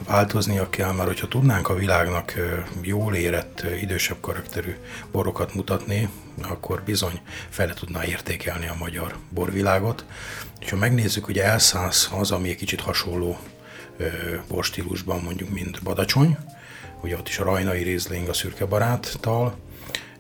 változnia 0.08 0.70
kell, 0.70 0.92
mert 0.92 1.08
hogyha 1.08 1.28
tudnánk 1.28 1.70
a 1.70 1.76
világnak 1.76 2.34
jól 2.82 3.16
érett, 3.16 3.66
idősebb 3.82 4.18
karakterű 4.22 4.76
borokat 5.12 5.54
mutatni, 5.54 6.10
akkor 6.42 6.82
bizony 6.86 7.20
fel 7.50 7.74
tudná 7.74 8.06
értékelni 8.06 8.68
a 8.68 8.76
magyar 8.80 9.16
borvilágot. 9.30 10.06
És 10.60 10.70
ha 10.70 10.76
megnézzük, 10.76 11.26
hogy 11.26 11.38
elszállsz 11.38 12.10
az, 12.20 12.32
ami 12.32 12.50
egy 12.50 12.56
kicsit 12.56 12.82
hasonló 12.82 13.40
borstílusban, 14.48 15.22
mondjuk, 15.22 15.50
mint 15.50 15.84
Badacsony, 15.84 16.38
ugye 17.02 17.16
ott 17.16 17.28
is 17.28 17.40
a 17.40 17.44
rajnai 17.44 17.84
Riesling 17.84 18.28
a 18.30 18.34
szürke 18.34 18.66
baráttal, 18.66 19.58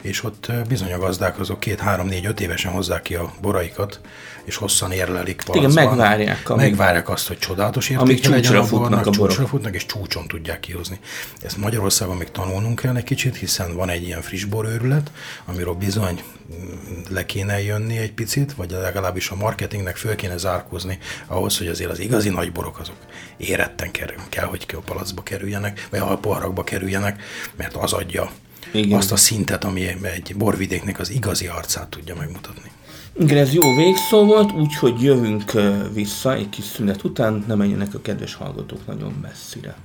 és 0.07 0.23
ott 0.23 0.51
bizony 0.67 0.93
a 0.93 0.97
gazdák 0.97 1.39
azok 1.39 1.59
két, 1.59 1.79
három, 1.79 2.07
négy, 2.07 2.25
öt 2.25 2.41
évesen 2.41 2.71
hozzák 2.71 3.01
ki 3.01 3.15
a 3.15 3.33
boraikat, 3.41 3.99
és 4.43 4.55
hosszan 4.55 4.91
érlelik 4.91 5.43
Igen, 5.47 5.61
palacban. 5.61 5.85
megvárják, 5.85 6.49
amíg- 6.49 6.65
megvárják 6.69 7.09
azt, 7.09 7.27
hogy 7.27 7.37
csodálatos 7.37 7.89
amíg 7.89 8.15
értéke 8.15 8.29
legyen 8.29 8.43
csúcsra 8.43 8.59
a 8.59 8.63
futnak 8.63 8.89
bornak, 8.89 9.05
a 9.05 9.09
borok. 9.09 9.27
csúcsra 9.27 9.47
futnak, 9.47 9.75
és 9.75 9.85
csúcson 9.85 10.27
tudják 10.27 10.59
kihozni. 10.59 10.99
Ezt 11.41 11.57
Magyarországon 11.57 12.17
még 12.17 12.31
tanulnunk 12.31 12.79
kell 12.79 12.95
egy 12.95 13.03
kicsit, 13.03 13.35
hiszen 13.35 13.75
van 13.75 13.89
egy 13.89 14.03
ilyen 14.03 14.21
friss 14.21 14.43
borőrület, 14.43 15.11
amiről 15.45 15.73
bizony 15.73 16.21
mm, 16.53 17.01
le 17.09 17.25
kéne 17.25 17.61
jönni 17.61 17.97
egy 17.97 18.13
picit, 18.13 18.53
vagy 18.53 18.71
legalábbis 18.71 19.29
a 19.29 19.35
marketingnek 19.35 19.95
föl 19.95 20.15
kéne 20.15 20.37
zárkózni 20.37 20.97
ahhoz, 21.25 21.57
hogy 21.57 21.67
azért 21.67 21.91
az 21.91 21.99
igazi 21.99 22.29
nagy 22.29 22.51
borok 22.51 22.79
azok 22.79 22.95
éretten 23.37 23.91
kell, 23.91 24.07
kell 24.29 24.45
hogy 24.45 24.65
a 24.73 24.79
palacba 24.79 25.23
kerüljenek, 25.23 25.87
vagy 25.89 25.99
a 25.99 26.17
poharakba 26.17 26.63
kerüljenek, 26.63 27.21
mert 27.55 27.75
az 27.75 27.93
adja 27.93 28.29
Igen. 28.71 28.97
azt 28.97 29.11
a 29.11 29.15
szintet, 29.15 29.63
ami 29.63 29.87
egy 29.87 30.33
borvidéknek 30.37 30.99
az 30.99 31.11
igazi 31.11 31.47
arcát 31.47 31.87
tudja 31.87 32.15
megmutatni. 32.15 32.71
Igen, 33.19 33.37
ez 33.37 33.53
jó 33.53 33.75
végszó 33.75 34.25
volt, 34.25 34.51
úgyhogy 34.51 35.01
jövünk 35.01 35.51
vissza 35.93 36.33
egy 36.33 36.49
kis 36.49 36.65
szünet 36.65 37.03
után, 37.03 37.43
ne 37.47 37.55
menjenek 37.55 37.93
a 37.93 38.01
kedves 38.01 38.33
hallgatók 38.33 38.87
nagyon 38.87 39.13
messzire. 39.21 39.75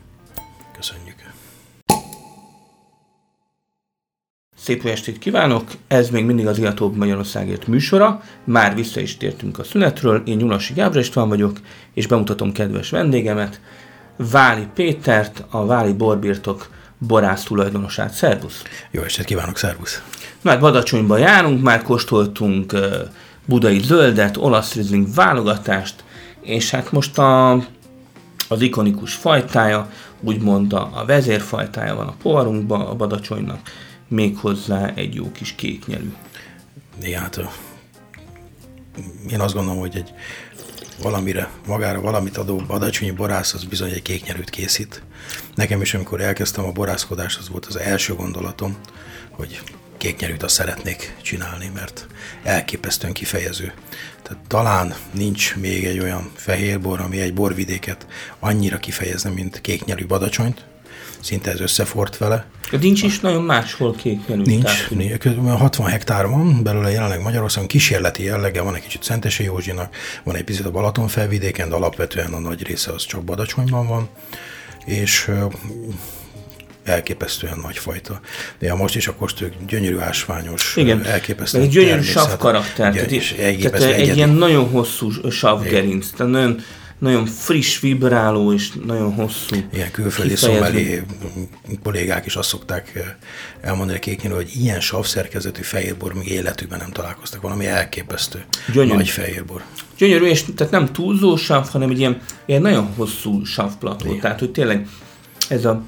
Köszönjük. 0.76 1.12
Szép 4.62 4.84
estét 4.84 5.18
kívánok! 5.18 5.70
Ez 5.88 6.10
még 6.10 6.24
mindig 6.24 6.46
az 6.46 6.58
Ilatóbb 6.58 6.96
Magyarországért 6.96 7.66
műsora. 7.66 8.22
Már 8.44 8.74
vissza 8.74 9.00
is 9.00 9.16
tértünk 9.16 9.58
a 9.58 9.64
szünetről. 9.64 10.22
Én 10.24 10.36
Nyulasi 10.36 10.74
Gábor 10.74 10.98
István 10.98 11.28
vagyok, 11.28 11.60
és 11.94 12.06
bemutatom 12.06 12.52
kedves 12.52 12.90
vendégemet, 12.90 13.60
Váli 14.16 14.66
Pétert, 14.74 15.44
a 15.50 15.66
Váli 15.66 15.92
Borbirtok 15.92 16.70
borász 17.06 17.42
tulajdonosát. 17.42 18.12
Szervusz! 18.12 18.62
Jó 18.90 19.02
estét 19.02 19.24
kívánok, 19.24 19.58
szervusz! 19.58 20.02
Na 20.40 20.50
hát 20.50 20.60
Badacsonyba 20.60 21.16
járunk, 21.16 21.62
már 21.62 21.82
kóstoltunk 21.82 22.74
budai 23.44 23.78
zöldet, 23.78 24.36
olasz 24.36 24.74
rizling 24.74 25.14
válogatást, 25.14 26.04
és 26.40 26.70
hát 26.70 26.92
most 26.92 27.18
a, 27.18 27.52
az 28.48 28.60
ikonikus 28.60 29.14
fajtája, 29.14 29.90
úgymond 30.20 30.72
a, 30.72 30.90
a 30.94 31.04
vezérfajtája 31.04 31.94
van 31.94 32.06
a 32.06 32.14
poharunkban, 32.22 32.80
a 32.80 32.94
Badacsonynak, 32.94 33.60
méghozzá 34.08 34.92
egy 34.94 35.14
jó 35.14 35.32
kis 35.32 35.54
kéknyelű. 35.54 36.12
Igen, 37.02 37.20
hát 37.20 37.40
én 39.30 39.40
azt 39.40 39.54
gondolom, 39.54 39.80
hogy 39.80 39.96
egy 39.96 40.12
valamire, 41.02 41.50
magára 41.66 42.00
valamit 42.00 42.36
adó 42.36 42.56
badacsonyi 42.56 43.10
borász, 43.10 43.54
az 43.54 43.64
bizony 43.64 43.90
egy 43.90 44.02
kéknyerűt 44.02 44.50
készít. 44.50 45.02
Nekem 45.54 45.80
is, 45.80 45.94
amikor 45.94 46.20
elkezdtem 46.20 46.64
a 46.64 46.72
borászkodást, 46.72 47.38
az 47.38 47.48
volt 47.48 47.66
az 47.66 47.76
első 47.76 48.14
gondolatom, 48.14 48.76
hogy 49.30 49.60
kéknyerűt 49.96 50.42
azt 50.42 50.54
szeretnék 50.54 51.16
csinálni, 51.22 51.70
mert 51.74 52.06
elképesztően 52.42 53.12
kifejező. 53.12 53.72
Tehát 54.22 54.42
talán 54.46 54.94
nincs 55.10 55.56
még 55.56 55.84
egy 55.84 55.98
olyan 55.98 56.30
fehérbor, 56.34 57.00
ami 57.00 57.20
egy 57.20 57.34
borvidéket 57.34 58.06
annyira 58.38 58.78
kifejezne, 58.78 59.30
mint 59.30 59.60
kéknyelű 59.60 60.06
badacsonyt, 60.06 60.64
szinte 61.22 61.50
ez 61.50 61.60
összefort 61.60 62.16
vele, 62.18 62.44
De 62.70 62.78
nincs 62.78 63.02
is 63.02 63.20
nagyon 63.20 63.42
máshol. 63.42 63.96
Nincs, 64.26 64.62
tehát, 64.64 64.80
hogy- 64.80 64.96
nincs. 64.96 65.12
Kb. 65.18 65.48
60 65.48 65.86
hektár 65.86 66.26
van, 66.26 66.62
belőle 66.62 66.90
jelenleg 66.90 67.20
Magyarországon 67.22 67.68
kísérleti 67.68 68.22
jellege, 68.24 68.60
van 68.60 68.74
egy 68.74 68.82
kicsit 68.82 69.02
Szentesi 69.02 69.44
Józsinak, 69.44 69.94
van 70.24 70.36
egy 70.36 70.44
picit 70.44 70.64
a 70.66 70.70
Balaton 70.70 71.08
felvidéken, 71.08 71.68
de 71.68 71.74
alapvetően 71.74 72.32
a 72.32 72.38
nagy 72.38 72.66
része 72.66 72.92
az 72.92 73.04
csak 73.06 73.22
Badacsonyban 73.24 73.86
van, 73.86 74.08
és 74.84 75.30
elképesztően 76.84 77.58
nagy 77.62 77.78
fajta. 77.78 78.20
De 78.58 78.66
ja, 78.66 78.74
most 78.74 78.96
is 78.96 79.08
a 79.08 79.14
kóstoljuk 79.14 79.54
gyönyörű 79.66 79.98
ásványos, 79.98 80.72
Igen, 80.76 81.00
ö, 81.04 81.08
elképesztő. 81.08 81.58
meg 81.58 81.66
egy 81.66 81.72
gyönyörű 81.72 81.90
természet- 81.90 82.22
sav 82.28 82.36
karakter, 82.36 82.92
Gyö- 82.92 83.08
tehát, 83.36 83.60
tehát 83.60 83.80
egy 83.82 84.00
egyedi. 84.00 84.16
ilyen 84.16 84.28
nagyon 84.30 84.68
hosszú 84.68 85.30
savgerinc, 85.30 86.10
tehát 86.10 86.32
nagyon, 86.32 86.60
nagyon 87.02 87.26
friss, 87.26 87.80
vibráló 87.80 88.52
és 88.52 88.72
nagyon 88.84 89.14
hosszú. 89.14 89.56
Ilyen 89.72 89.90
külföldi 89.90 90.36
szomeli 90.36 91.00
kollégák 91.82 92.26
is 92.26 92.36
azt 92.36 92.48
szokták 92.48 92.92
eh, 92.94 93.02
elmondani 93.60 93.98
a 93.98 94.00
kéknyelő, 94.00 94.34
hogy 94.34 94.50
ilyen 94.60 94.80
savszerkezetű 94.80 95.62
fehérbor 95.62 96.14
még 96.14 96.28
életükben 96.28 96.78
nem 96.78 96.90
találkoztak. 96.90 97.40
Valami 97.40 97.66
elképesztő 97.66 98.44
Gyönyörű. 98.72 98.96
nagy 98.96 99.08
fehérbor. 99.08 99.62
Gyönyörű, 99.96 100.24
és 100.24 100.44
tehát 100.56 100.72
nem 100.72 100.92
túlzó 100.92 101.36
sav, 101.36 101.68
hanem 101.68 101.90
egy 101.90 101.98
ilyen, 101.98 102.20
ilyen 102.46 102.62
nagyon 102.62 102.86
hosszú 102.96 103.44
savplató. 103.44 104.18
Tehát, 104.20 104.38
hogy 104.38 104.50
tényleg 104.50 104.88
ez 105.48 105.64
a 105.64 105.82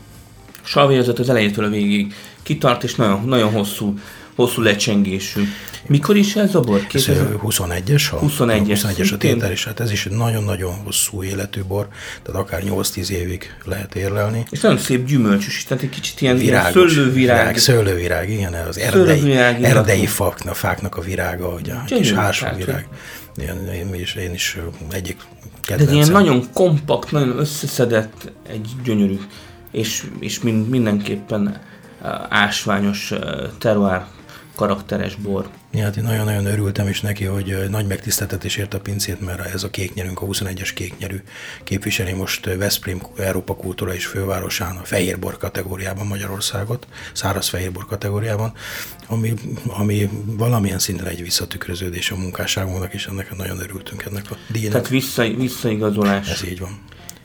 savérzet 0.62 1.18
az 1.18 1.28
elejétől 1.28 1.64
a 1.64 1.68
végig 1.68 2.14
kitart, 2.42 2.84
és 2.84 2.94
nagyon, 2.94 3.24
nagyon 3.24 3.52
hosszú, 3.52 3.98
hosszú 4.34 4.62
lecsengésű. 4.62 5.42
Mikor 5.86 6.16
is 6.16 6.36
ez 6.36 6.54
a 6.54 6.60
bor? 6.60 6.86
Ez 6.92 7.04
21-es, 7.06 8.12
a 8.12 8.18
21-es, 8.18 8.80
21-es 8.82 9.12
a 9.12 9.16
tétel, 9.16 9.50
és 9.50 9.64
hát 9.64 9.80
ez 9.80 9.92
is 9.92 10.06
egy 10.06 10.12
nagyon-nagyon 10.12 10.74
hosszú 10.84 11.22
életű 11.22 11.62
bor, 11.62 11.88
tehát 12.22 12.40
akár 12.40 12.62
8-10 12.66 13.08
évig 13.08 13.54
lehet 13.64 13.94
érlelni. 13.94 14.44
És 14.50 14.60
nagyon 14.60 14.78
szép 14.78 15.06
gyümölcsös, 15.06 15.64
tehát 15.64 15.82
egy 15.82 15.88
kicsit 15.88 16.20
ilyen, 16.20 16.36
Virágos, 16.36 16.74
ilyen 16.74 16.88
szőlővirág. 16.88 17.38
Virág, 17.38 17.56
szőlővirág, 17.56 18.30
igen, 18.30 18.54
az 18.54 18.78
erdei, 18.78 19.32
erdei 19.62 20.06
fáknak, 20.06 20.54
fáknak 20.54 20.96
a 20.96 21.00
virága, 21.00 21.52
hogy 21.52 21.70
a 21.70 21.84
kis 21.84 22.12
hát, 22.12 22.24
hársóvirág. 22.24 22.86
Én, 23.36 23.68
én, 23.72 23.94
is, 23.94 24.14
én 24.14 24.32
is 24.32 24.58
egyik 24.90 25.16
De 25.16 25.24
kedvencem. 25.62 25.94
ilyen 25.94 26.10
nagyon 26.10 26.44
kompakt, 26.52 27.10
nagyon 27.10 27.38
összeszedett, 27.38 28.32
egy 28.48 28.68
gyönyörű, 28.84 29.18
és, 29.72 30.04
és 30.20 30.40
min- 30.40 30.70
mindenképpen 30.70 31.60
ásványos 32.28 33.12
terroir 33.58 34.04
karakteres 34.54 35.14
bor. 35.14 35.48
Ja, 35.72 35.82
hát 35.82 35.96
én 35.96 36.04
nagyon-nagyon 36.04 36.46
örültem 36.46 36.88
is 36.88 37.00
neki, 37.00 37.24
hogy 37.24 37.66
nagy 37.70 37.86
megtiszteltetés 37.86 38.56
ért 38.56 38.74
a 38.74 38.80
pincét, 38.80 39.20
mert 39.20 39.54
ez 39.54 39.62
a 39.62 39.70
kéknyerünk, 39.70 40.22
a 40.22 40.26
21-es 40.26 40.70
kéknyerű 40.74 41.22
képviseli 41.64 42.12
most 42.12 42.54
Veszprém 42.54 43.02
Európa 43.16 43.56
Kultúra 43.56 43.94
és 43.94 44.06
Fővárosán 44.06 44.76
a 44.76 44.84
fehérbor 44.84 45.36
kategóriában 45.36 46.06
Magyarországot, 46.06 46.86
száraz 47.12 47.48
fehérbor 47.48 47.86
kategóriában, 47.86 48.52
ami, 49.06 49.34
ami 49.66 50.10
valamilyen 50.24 50.78
szinten 50.78 51.06
egy 51.06 51.22
visszatükröződés 51.22 52.10
a 52.10 52.16
munkásságunknak, 52.16 52.94
és 52.94 53.06
ennek 53.06 53.36
nagyon 53.36 53.58
örültünk 53.58 54.02
ennek 54.02 54.30
a 54.30 54.36
díjnak. 54.48 54.72
Tehát 54.72 54.88
vissza, 54.88 55.22
visszaigazolás. 55.22 56.30
Ez 56.30 56.44
így 56.44 56.58
van. 56.58 56.78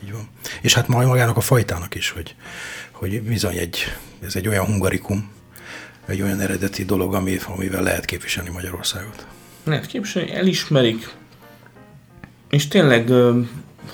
Így 0.03 0.11
van. 0.11 0.29
És 0.61 0.73
hát 0.73 0.87
majd 0.87 1.07
magának 1.07 1.37
a 1.37 1.41
fajtának 1.41 1.95
is, 1.95 2.09
hogy, 2.09 2.35
hogy 2.91 3.21
bizony 3.21 3.57
egy, 3.57 3.77
ez 4.25 4.35
egy 4.35 4.47
olyan 4.47 4.65
hungarikum, 4.65 5.37
egy 6.09 6.21
olyan 6.21 6.39
eredeti 6.39 6.85
dolog, 6.85 7.13
ami, 7.13 7.37
amivel 7.47 7.83
lehet 7.83 8.05
képviselni 8.05 8.49
Magyarországot. 8.49 9.25
Lehet 9.63 9.85
képviselni, 9.85 10.31
elismerik. 10.31 11.09
És 12.49 12.67
tényleg, 12.67 13.11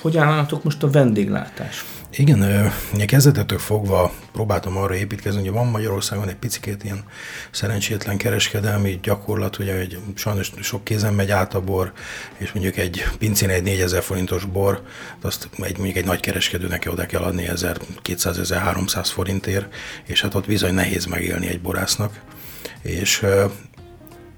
hogy 0.02 0.18
állnátok 0.18 0.64
most 0.64 0.84
a 0.84 0.90
vendéglátás? 0.90 1.86
Igen, 2.18 2.72
kezdetettől 3.06 3.60
fogva 3.60 4.14
próbáltam 4.32 4.78
arra 4.78 4.96
építkezni, 4.96 5.42
hogy 5.42 5.52
van 5.52 5.68
Magyarországon 5.68 6.28
egy 6.28 6.36
picit 6.36 6.84
ilyen 6.84 7.04
szerencsétlen 7.52 8.18
kereskedelmi 8.18 9.00
gyakorlat, 9.02 9.60
ugye, 9.60 9.78
hogy 9.78 10.00
sajnos 10.16 10.52
sok 10.62 10.84
kézen 10.84 11.14
megy 11.14 11.32
át 11.32 11.54
a 11.54 11.62
bor, 11.62 11.92
és 12.38 12.52
mondjuk 12.52 12.78
egy 12.78 13.06
pincén 13.18 13.50
egy 13.50 13.64
4000 13.64 14.04
forintos 14.04 14.46
bor, 14.46 14.82
azt 15.22 15.50
egy, 15.52 15.78
mondjuk 15.78 15.98
egy 15.98 16.06
nagy 16.06 16.20
kereskedőnek 16.20 16.88
oda 16.92 17.06
kell 17.06 17.22
adni 17.22 17.50
1200-1300 17.56 19.10
forintért, 19.14 19.74
és 20.06 20.22
hát 20.22 20.34
ott 20.34 20.48
bizony 20.48 20.74
nehéz 20.74 21.06
megélni 21.06 21.48
egy 21.48 21.62
borásznak. 21.62 22.22
És 22.82 23.26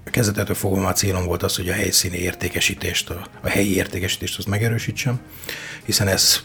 kezdetetől 0.04 0.56
fogva 0.56 0.80
már 0.80 0.94
célom 0.94 1.24
volt 1.24 1.42
az, 1.42 1.56
hogy 1.56 1.68
a 1.68 1.72
helyszíni 1.72 2.16
értékesítést, 2.16 3.10
a, 3.10 3.26
a 3.40 3.48
helyi 3.48 3.74
értékesítést 3.74 4.38
azt 4.38 4.48
megerősítsem, 4.48 5.20
hiszen 5.84 6.08
ez 6.08 6.42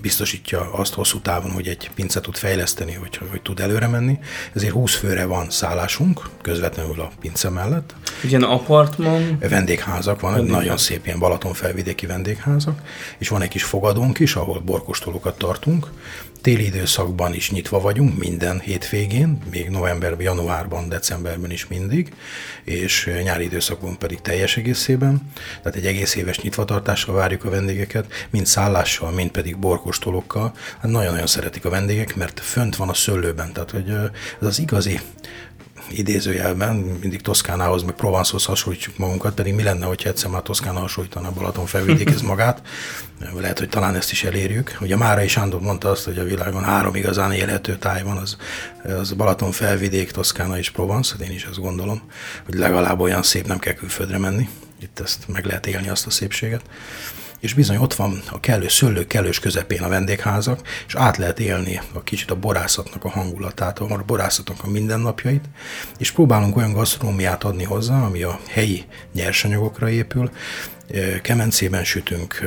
biztosítja 0.00 0.72
azt 0.72 0.94
hosszú 0.94 1.20
távon, 1.20 1.50
hogy 1.50 1.66
egy 1.66 1.90
pince 1.94 2.20
tud 2.20 2.36
fejleszteni, 2.36 2.92
hogy, 2.92 3.20
hogy 3.30 3.42
tud 3.42 3.60
előre 3.60 3.86
menni. 3.86 4.18
Ezért 4.54 4.72
20 4.72 4.94
főre 4.94 5.24
van 5.24 5.50
szállásunk, 5.50 6.28
közvetlenül 6.42 7.00
a 7.00 7.10
pince 7.20 7.48
mellett. 7.50 7.94
Ilyen 8.24 8.42
apartman, 8.42 9.38
Vendégházak 9.40 10.20
van, 10.20 10.32
Vendégház. 10.32 10.60
nagyon 10.60 10.76
szép 10.76 11.06
ilyen 11.06 11.18
Balatonfelvidéki 11.18 12.06
vendégházak, 12.06 12.80
és 13.18 13.28
van 13.28 13.42
egy 13.42 13.48
kis 13.48 13.64
fogadónk 13.64 14.18
is, 14.18 14.34
ahol 14.34 14.60
borkostolókat 14.60 15.38
tartunk. 15.38 15.86
Téli 16.46 16.64
időszakban 16.64 17.34
is 17.34 17.50
nyitva 17.50 17.80
vagyunk, 17.80 18.18
minden 18.18 18.60
hétvégén, 18.60 19.38
még 19.50 19.68
novemberben, 19.68 20.20
januárban, 20.20 20.88
decemberben 20.88 21.50
is 21.50 21.66
mindig, 21.66 22.12
és 22.64 23.10
nyári 23.22 23.44
időszakban 23.44 23.98
pedig 23.98 24.20
teljes 24.20 24.56
egészében. 24.56 25.30
Tehát 25.62 25.78
egy 25.78 25.86
egész 25.86 26.14
éves 26.14 26.40
nyitvatartással 26.40 27.14
várjuk 27.14 27.44
a 27.44 27.50
vendégeket, 27.50 28.12
mind 28.30 28.46
szállással, 28.46 29.10
mind 29.10 29.30
pedig 29.30 29.56
borkostolókkal. 29.56 30.52
Hát 30.80 30.90
nagyon-nagyon 30.90 31.26
szeretik 31.26 31.64
a 31.64 31.70
vendégek, 31.70 32.16
mert 32.16 32.40
fönt 32.40 32.76
van 32.76 32.88
a 32.88 32.94
szőlőben, 32.94 33.52
tehát 33.52 33.70
hogy 33.70 33.90
ez 34.40 34.46
az 34.46 34.58
igazi 34.58 35.00
idézőjelben, 35.90 36.76
mindig 36.76 37.20
Toszkánához, 37.20 37.82
meg 37.82 37.94
Provencehoz 37.94 38.44
hasonlítjuk 38.44 38.98
magunkat, 38.98 39.34
pedig 39.34 39.54
mi 39.54 39.62
lenne, 39.62 39.86
hogyha 39.86 40.08
egyszer 40.08 40.30
már 40.30 40.42
Toszkána 40.42 40.80
hasonlítana 40.80 41.28
a 41.28 41.32
Balaton 41.32 41.66
felvidékhez 41.66 42.20
magát. 42.32 42.62
Lehet, 43.40 43.58
hogy 43.58 43.68
talán 43.68 43.94
ezt 43.94 44.10
is 44.10 44.24
elérjük. 44.24 44.76
Ugye 44.80 44.96
Márai 44.96 45.28
Sándor 45.28 45.60
mondta 45.60 45.90
azt, 45.90 46.04
hogy 46.04 46.18
a 46.18 46.24
világon 46.24 46.64
három 46.64 46.94
igazán 46.94 47.32
élhető 47.32 47.76
táj 47.76 48.02
van, 48.02 48.16
az, 48.16 48.36
az 48.82 49.12
Balaton 49.12 49.52
felvidék, 49.52 50.10
Toszkána 50.10 50.58
és 50.58 50.70
Provence, 50.70 51.14
hát 51.18 51.28
én 51.28 51.34
is 51.34 51.44
azt 51.44 51.60
gondolom, 51.60 52.02
hogy 52.44 52.54
legalább 52.54 53.00
olyan 53.00 53.22
szép 53.22 53.46
nem 53.46 53.58
kell 53.58 53.74
külföldre 53.74 54.18
menni. 54.18 54.48
Itt 54.80 55.00
ezt 55.00 55.28
meg 55.28 55.44
lehet 55.44 55.66
élni, 55.66 55.88
azt 55.88 56.06
a 56.06 56.10
szépséget 56.10 56.62
és 57.46 57.54
bizony 57.54 57.76
ott 57.76 57.94
van 57.94 58.22
a 58.30 58.40
kellő 58.40 58.68
szőlő 58.68 59.06
kellős 59.06 59.38
közepén 59.38 59.82
a 59.82 59.88
vendégházak, 59.88 60.60
és 60.86 60.94
át 60.94 61.16
lehet 61.16 61.40
élni 61.40 61.80
a 61.92 62.02
kicsit 62.02 62.30
a 62.30 62.36
borászatnak 62.36 63.04
a 63.04 63.08
hangulatát, 63.08 63.78
a 63.78 64.02
borászatnak 64.06 64.56
a 64.62 64.70
mindennapjait, 64.70 65.44
és 65.98 66.10
próbálunk 66.10 66.56
olyan 66.56 66.72
gasztronómiát 66.72 67.44
adni 67.44 67.64
hozzá, 67.64 68.04
ami 68.04 68.22
a 68.22 68.40
helyi 68.48 68.84
nyersanyagokra 69.12 69.90
épül, 69.90 70.30
kemencében 71.22 71.84
sütünk, 71.84 72.40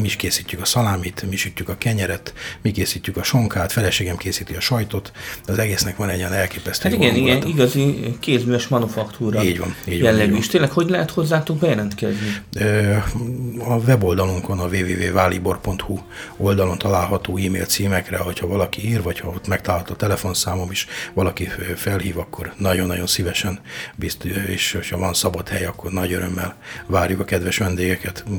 mi 0.00 0.04
is 0.04 0.16
készítjük 0.16 0.60
a 0.60 0.64
szalámit, 0.64 1.24
mi 1.30 1.36
sütjük 1.36 1.68
a 1.68 1.76
kenyeret, 1.78 2.32
mi 2.62 2.70
készítjük 2.70 3.16
a 3.16 3.22
sonkát, 3.22 3.72
feleségem 3.72 4.16
készíti 4.16 4.54
a 4.54 4.60
sajtot, 4.60 5.12
az 5.46 5.58
egésznek 5.58 5.96
van 5.96 6.08
egy 6.08 6.18
ilyen 6.18 6.32
elképesztő 6.32 6.88
hát 6.88 6.98
igen, 6.98 7.14
igen, 7.14 7.46
igazi 7.46 8.16
kézműves 8.20 8.68
manufaktúra 8.68 9.44
Így 9.44 9.58
van, 9.58 9.74
így 9.88 10.02
jellegű. 10.02 10.30
van. 10.30 10.40
És 10.40 10.46
tényleg, 10.46 10.70
hogy 10.70 10.88
lehet 10.90 11.10
hozzátok 11.10 11.58
bejelentkezni? 11.58 12.36
A 13.58 13.74
weboldalunkon, 13.74 14.58
a 14.58 14.66
www.válibor.hu 14.66 15.98
oldalon 16.36 16.78
található 16.78 17.36
e-mail 17.36 17.64
címekre, 17.64 18.16
hogyha 18.18 18.46
valaki 18.46 18.88
ír, 18.88 19.02
vagy 19.02 19.20
ha 19.20 19.28
ott 19.28 19.48
megtalálható 19.48 19.92
a 19.92 19.96
telefonszámom 19.96 20.70
is, 20.70 20.86
valaki 21.14 21.48
felhív, 21.76 22.18
akkor 22.18 22.52
nagyon-nagyon 22.58 23.06
szívesen, 23.06 23.60
bizt, 23.94 24.24
és 24.24 24.78
ha 24.90 24.98
van 24.98 25.14
szabad 25.14 25.48
hely, 25.48 25.64
akkor 25.64 25.90
nagy 25.90 26.12
örömmel 26.12 26.56
várjuk 26.86 27.20
a 27.20 27.24
kedves 27.24 27.56
vendégeket. 27.58 27.84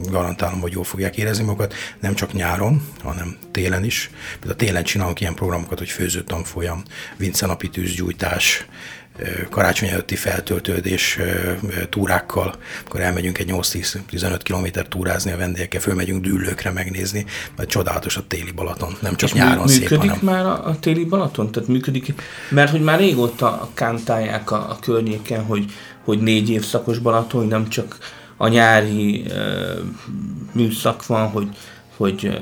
Garantálom, 0.10 0.60
hogy 0.60 0.72
jól 0.72 0.84
fogják 0.84 1.18
érezni 1.18 1.44
magukat, 1.44 1.74
nem 2.00 2.14
csak 2.14 2.34
nyáron, 2.34 2.82
hanem 3.04 3.38
télen 3.52 3.84
is. 3.84 4.10
Például 4.40 4.60
télen 4.60 4.84
csinálunk 4.84 5.22
ilyen 5.22 5.34
programokat, 5.34 5.78
hogy 5.78 5.90
főzőtanfolyam, 5.90 6.84
vincenapi 7.18 7.70
tűzgyújtás, 7.70 8.66
karácsony 9.50 9.90
előtti 9.90 10.16
feltöltődés 10.16 11.20
túrákkal, 11.90 12.56
akkor 12.86 13.02
elmegyünk 13.02 13.38
egy 13.38 13.50
8-10-15 13.52 14.40
kilométer 14.44 14.88
túrázni 14.88 15.32
a 15.32 15.38
vendégekkel, 15.38 15.82
fölmegyünk 15.82 16.24
dűlőkre 16.24 16.72
megnézni, 16.72 17.26
mert 17.56 17.70
csodálatos 17.70 18.18
a 18.18 18.24
téli 18.28 18.52
Balaton, 18.52 18.98
nem 19.02 19.16
csak 19.16 19.30
És 19.30 19.36
nyáron 19.36 19.64
mű- 19.64 19.74
szép, 19.74 19.80
működik 19.80 20.10
hanem 20.10 20.20
már 20.24 20.46
a, 20.46 20.68
a 20.68 20.80
téli 20.80 21.06
Balaton? 21.06 21.52
Tehát 21.52 21.70
működik, 21.70 22.14
mert 22.50 22.72
hogy 22.72 22.82
már 22.82 23.00
régóta 23.00 23.70
kántálják 23.74 24.52
a, 24.52 24.70
a 24.70 24.78
környéken, 24.82 25.44
hogy, 25.44 25.72
hogy 26.04 26.20
négy 26.20 26.50
évszakos 26.50 27.00
Balaton, 27.00 27.48
nem 27.48 27.70
csak 27.70 27.98
a 28.38 28.48
nyári 28.48 29.24
uh, 29.28 29.78
műszak 30.52 31.06
van, 31.06 31.30
hogy, 31.30 31.50
hogy 31.98 32.38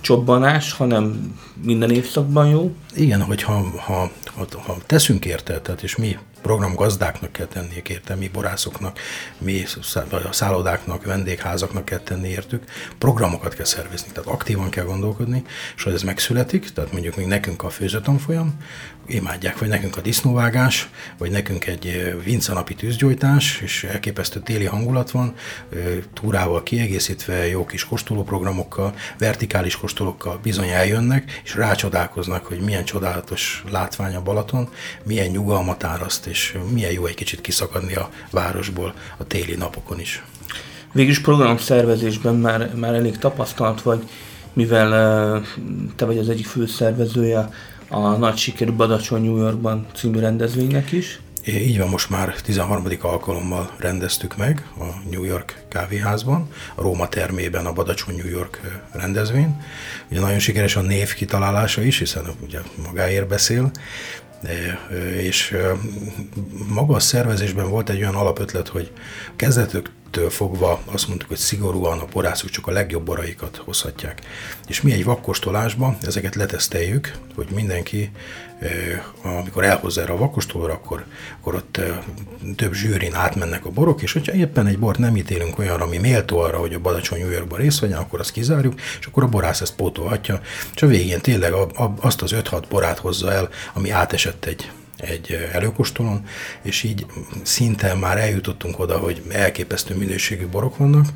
csobbanás, 0.00 0.72
hanem 0.72 1.34
minden 1.62 1.90
évszakban 1.90 2.48
jó. 2.48 2.74
Igen, 2.94 3.22
hogy 3.22 3.42
ha, 3.42 3.70
ha, 3.76 4.10
ha, 4.24 4.46
ha 4.58 4.76
teszünk 4.86 5.24
érte, 5.24 5.60
tehát 5.60 5.82
és 5.82 5.96
mi 5.96 6.18
programgazdáknak 6.48 7.32
kell 7.32 7.46
tenni 7.46 7.82
érte, 7.88 8.14
mi 8.14 8.28
borászoknak, 8.28 8.98
mi 9.38 9.64
a 10.10 10.32
szállodáknak, 10.32 11.04
vendégházaknak 11.04 11.84
kell 11.84 11.98
tenni 11.98 12.28
értük, 12.28 12.64
programokat 12.98 13.54
kell 13.54 13.64
szervezni, 13.64 14.12
tehát 14.12 14.28
aktívan 14.28 14.70
kell 14.70 14.84
gondolkodni, 14.84 15.42
és 15.76 15.82
hogy 15.82 15.92
ez 15.92 16.02
megszületik, 16.02 16.72
tehát 16.72 16.92
mondjuk 16.92 17.16
még 17.16 17.26
nekünk 17.26 17.62
a 17.62 17.70
főzőtanfolyam, 17.70 18.56
imádják, 19.08 19.58
vagy 19.58 19.68
nekünk 19.68 19.96
a 19.96 20.00
disznóvágás, 20.00 20.88
vagy 21.18 21.30
nekünk 21.30 21.66
egy 21.66 22.16
vincanapi 22.24 22.74
tűzgyújtás, 22.74 23.60
és 23.60 23.84
elképesztő 23.84 24.40
téli 24.40 24.64
hangulat 24.64 25.10
van, 25.10 25.34
túrával 26.14 26.62
kiegészítve, 26.62 27.48
jó 27.48 27.64
kis 27.66 27.84
kóstolóprogramokkal, 27.84 28.94
vertikális 29.18 29.76
kóstolókkal 29.76 30.38
bizony 30.42 30.68
eljönnek, 30.68 31.40
és 31.44 31.54
rácsodálkoznak, 31.54 32.46
hogy 32.46 32.60
milyen 32.60 32.84
csodálatos 32.84 33.64
látvány 33.70 34.14
a 34.14 34.22
Balaton, 34.22 34.68
milyen 35.04 35.30
nyugalmat 35.30 35.84
áraszt, 35.84 36.26
és 36.26 36.37
milyen 36.72 36.92
jó 36.92 37.06
egy 37.06 37.14
kicsit 37.14 37.40
kiszakadni 37.40 37.94
a 37.94 38.10
városból 38.30 38.94
a 39.16 39.26
téli 39.26 39.54
napokon 39.54 40.00
is. 40.00 40.22
Végülis 40.92 41.20
programszervezésben 41.20 42.34
már, 42.34 42.74
már 42.74 42.94
elég 42.94 43.18
tapasztalt 43.18 43.82
vagy, 43.82 44.08
mivel 44.52 45.42
te 45.96 46.04
vagy 46.04 46.18
az 46.18 46.28
egyik 46.28 46.46
főszervezője 46.46 47.48
a 47.88 47.98
nagy 47.98 48.36
sikerű 48.36 48.72
Badacsony 48.72 49.22
New 49.22 49.36
Yorkban 49.36 49.86
című 49.94 50.18
rendezvénynek 50.18 50.92
is. 50.92 51.20
Így 51.46 51.78
van, 51.78 51.88
most 51.88 52.10
már 52.10 52.34
13. 52.34 52.86
alkalommal 53.00 53.70
rendeztük 53.78 54.36
meg 54.36 54.66
a 54.78 54.84
New 55.10 55.24
York 55.24 55.64
kávéházban, 55.68 56.48
a 56.74 56.82
Róma 56.82 57.08
termében 57.08 57.66
a 57.66 57.72
Badacsony 57.72 58.16
New 58.16 58.28
York 58.28 58.60
rendezvény. 58.92 59.62
Ugye 60.10 60.20
nagyon 60.20 60.38
sikeres 60.38 60.76
a 60.76 60.80
név 60.80 61.14
kitalálása 61.14 61.82
is, 61.82 61.98
hiszen 61.98 62.24
ugye 62.42 62.58
magáért 62.86 63.28
beszél, 63.28 63.70
és 65.20 65.56
maga 66.68 66.94
a 66.94 67.00
szervezésben 67.00 67.70
volt 67.70 67.90
egy 67.90 68.00
olyan 68.00 68.14
alapötlet, 68.14 68.68
hogy 68.68 68.92
kezdetük 69.36 69.90
től 70.10 70.30
fogva 70.30 70.80
azt 70.84 71.08
mondtuk, 71.08 71.28
hogy 71.28 71.38
szigorúan 71.38 71.98
a 71.98 72.06
borászok 72.12 72.50
csak 72.50 72.66
a 72.66 72.70
legjobb 72.70 73.04
boraikat 73.04 73.56
hozhatják. 73.56 74.22
És 74.66 74.82
mi 74.82 74.92
egy 74.92 75.04
vakkostolásban 75.04 75.96
ezeket 76.02 76.34
leteszteljük, 76.34 77.12
hogy 77.34 77.48
mindenki, 77.54 78.10
amikor 79.22 79.64
elhozza 79.64 80.00
erre 80.00 80.12
a 80.12 80.16
vakkostolóra, 80.16 80.72
akkor, 80.72 81.04
akkor 81.40 81.54
ott 81.54 81.80
több 82.56 82.72
zsűrin 82.72 83.14
átmennek 83.14 83.64
a 83.64 83.70
borok, 83.70 84.02
és 84.02 84.12
hogyha 84.12 84.32
éppen 84.32 84.66
egy 84.66 84.78
bort 84.78 84.98
nem 84.98 85.16
ítélünk 85.16 85.58
olyanra, 85.58 85.84
ami 85.84 85.98
méltó 85.98 86.38
arra, 86.38 86.58
hogy 86.58 86.74
a 86.74 86.80
Badacsony 86.80 87.20
New 87.20 87.30
Yorkban 87.30 87.58
részt 87.58 87.80
vegyen, 87.80 87.98
akkor 87.98 88.20
azt 88.20 88.32
kizárjuk, 88.32 88.80
és 89.00 89.06
akkor 89.06 89.22
a 89.22 89.28
borász 89.28 89.60
ezt 89.60 89.74
pótolhatja, 89.74 90.40
és 90.74 90.82
a 90.82 90.86
végén 90.86 91.20
tényleg 91.20 91.52
azt 92.00 92.22
az 92.22 92.34
5-6 92.34 92.62
borát 92.68 92.98
hozza 92.98 93.32
el, 93.32 93.48
ami 93.72 93.90
átesett 93.90 94.44
egy 94.44 94.70
egy 94.98 95.48
előkostolon, 95.52 96.26
és 96.62 96.82
így 96.82 97.06
szinte 97.42 97.94
már 97.94 98.18
eljutottunk 98.18 98.78
oda, 98.78 98.98
hogy 98.98 99.22
elképesztő 99.28 99.94
minőségű 99.94 100.46
borok 100.46 100.76
vannak. 100.76 101.06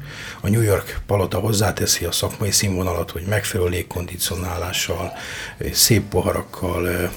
A 0.40 0.48
New 0.48 0.60
York 0.60 1.00
palota 1.06 1.38
hozzáteszi 1.38 2.04
a 2.04 2.12
szakmai 2.12 2.50
színvonalat, 2.50 3.10
hogy 3.10 3.22
megfelelő 3.28 3.68
légkondicionálással, 3.68 5.12
szép 5.72 6.02
poharakkal, 6.08 7.10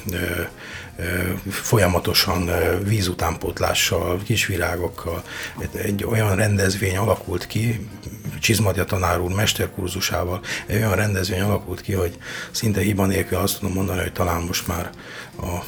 folyamatosan 1.49 2.49
vízutánpótlással, 2.84 4.21
kisvirágokkal. 4.23 5.23
Egy 5.71 6.04
olyan 6.04 6.36
rendezvény 6.36 6.97
alakult 6.97 7.47
ki, 7.47 7.89
Csizmadja 8.39 8.86
tanár 8.86 9.19
úr 9.19 9.32
mesterkurzusával, 9.32 10.41
egy 10.65 10.75
olyan 10.75 10.95
rendezvény 10.95 11.41
alakult 11.41 11.82
ki, 11.82 11.93
hogy 11.93 12.17
szinte 12.51 12.82
hiba 12.82 13.06
nélkül 13.06 13.38
azt 13.38 13.60
tudom 13.60 13.73
mondani, 13.73 14.01
hogy 14.01 14.12
talán 14.12 14.41
most 14.41 14.67
már 14.67 14.89
a 15.41 15.65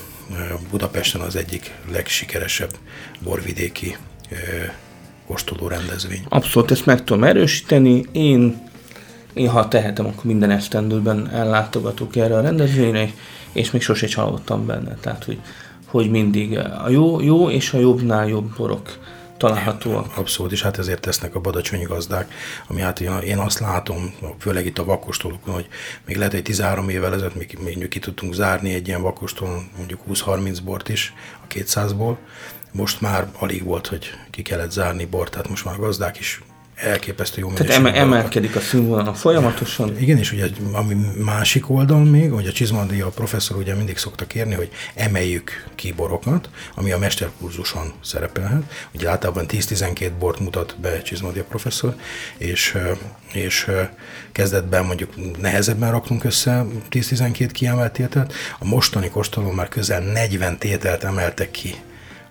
Budapesten 0.71 1.21
az 1.21 1.35
egyik 1.35 1.75
legsikeresebb 1.91 2.71
borvidéki 3.23 3.97
kóstoló 5.27 5.67
rendezvény. 5.67 6.25
Abszolút, 6.29 6.71
ezt 6.71 6.85
meg 6.85 7.03
tudom 7.03 7.23
erősíteni. 7.23 8.05
Én, 8.11 8.69
én 9.33 9.49
ha 9.49 9.67
tehetem, 9.67 10.05
akkor 10.05 10.23
minden 10.23 10.51
esztendőben 10.51 11.29
ellátogatok 11.29 12.15
erre 12.15 12.35
a 12.35 12.41
rendezvényre, 12.41 13.11
és 13.51 13.71
még 13.71 13.81
sose 13.81 14.07
csalódtam 14.07 14.65
benne. 14.65 14.95
Tehát, 15.01 15.23
hogy, 15.23 15.39
hogy 15.85 16.09
mindig 16.09 16.57
a 16.57 16.89
jó, 16.89 17.21
jó 17.21 17.49
és 17.49 17.73
a 17.73 17.79
jobbnál 17.79 18.27
jobb 18.27 18.55
borok 18.57 18.97
találhatóak. 19.37 20.17
Abszolút, 20.17 20.51
és 20.51 20.61
hát 20.61 20.77
ezért 20.77 21.01
tesznek 21.01 21.35
a 21.35 21.39
badacsonyi 21.39 21.83
gazdák, 21.83 22.31
ami 22.67 22.81
hát 22.81 22.99
én, 22.99 23.37
azt 23.37 23.59
látom, 23.59 24.13
főleg 24.39 24.65
itt 24.65 24.77
a 24.77 24.85
vakostolókon, 24.85 25.53
hogy 25.53 25.67
még 26.05 26.17
lehet, 26.17 26.33
hogy 26.33 26.43
13 26.43 26.89
évvel 26.89 27.13
ezelőtt 27.13 27.35
még, 27.35 27.57
még 27.63 27.87
ki 27.87 27.99
tudtunk 27.99 28.33
zárni 28.33 28.73
egy 28.73 28.87
ilyen 28.87 29.01
vakostolón 29.01 29.69
mondjuk 29.77 30.01
20-30 30.09 30.57
bort 30.63 30.89
is 30.89 31.13
a 31.43 31.53
200-ból, 31.53 32.15
most 32.71 33.01
már 33.01 33.27
alig 33.39 33.63
volt, 33.63 33.87
hogy 33.87 34.09
ki 34.31 34.41
kellett 34.41 34.71
zárni 34.71 35.05
bort, 35.05 35.31
tehát 35.31 35.49
most 35.49 35.65
már 35.65 35.75
a 35.75 35.79
gazdák 35.79 36.19
is 36.19 36.41
elképesztő 36.77 37.41
jó 37.41 37.51
Tehát 37.53 37.73
eme, 37.73 37.93
emelkedik 37.93 38.55
a 38.55 38.59
színvonal 38.59 39.13
folyamatosan. 39.13 39.99
Igen, 39.99 40.17
és 40.17 40.31
ugye 40.31 40.47
ami 40.71 40.95
másik 41.23 41.69
oldal 41.69 42.03
még, 42.03 42.31
hogy 42.31 42.47
a 42.47 42.51
Csizmandi, 42.51 43.01
a 43.01 43.07
professzor 43.07 43.57
ugye 43.57 43.75
mindig 43.75 43.97
szokta 43.97 44.27
kérni, 44.27 44.53
hogy 44.53 44.69
emeljük 44.95 45.65
ki 45.75 45.91
borokat, 45.91 46.49
ami 46.75 46.91
a 46.91 46.97
mesterkurzuson 46.97 47.93
szerepelhet. 48.03 48.63
Ugye 48.93 49.09
általában 49.09 49.45
10-12 49.47 50.11
bort 50.19 50.39
mutat 50.39 50.75
be 50.81 51.01
Csizmandi 51.01 51.39
a 51.39 51.43
professzor, 51.43 51.95
és, 52.37 52.77
és 53.33 53.71
kezdetben 54.31 54.85
mondjuk 54.85 55.39
nehezebben 55.41 55.91
raktunk 55.91 56.23
össze 56.23 56.65
10-12 56.91 57.49
kiemelt 57.51 57.93
tételt, 57.93 58.33
a 58.59 58.65
mostani 58.65 59.09
kóstolón 59.09 59.53
már 59.53 59.67
közel 59.67 60.01
40 60.01 60.57
tételt 60.57 61.03
emeltek 61.03 61.51
ki 61.51 61.75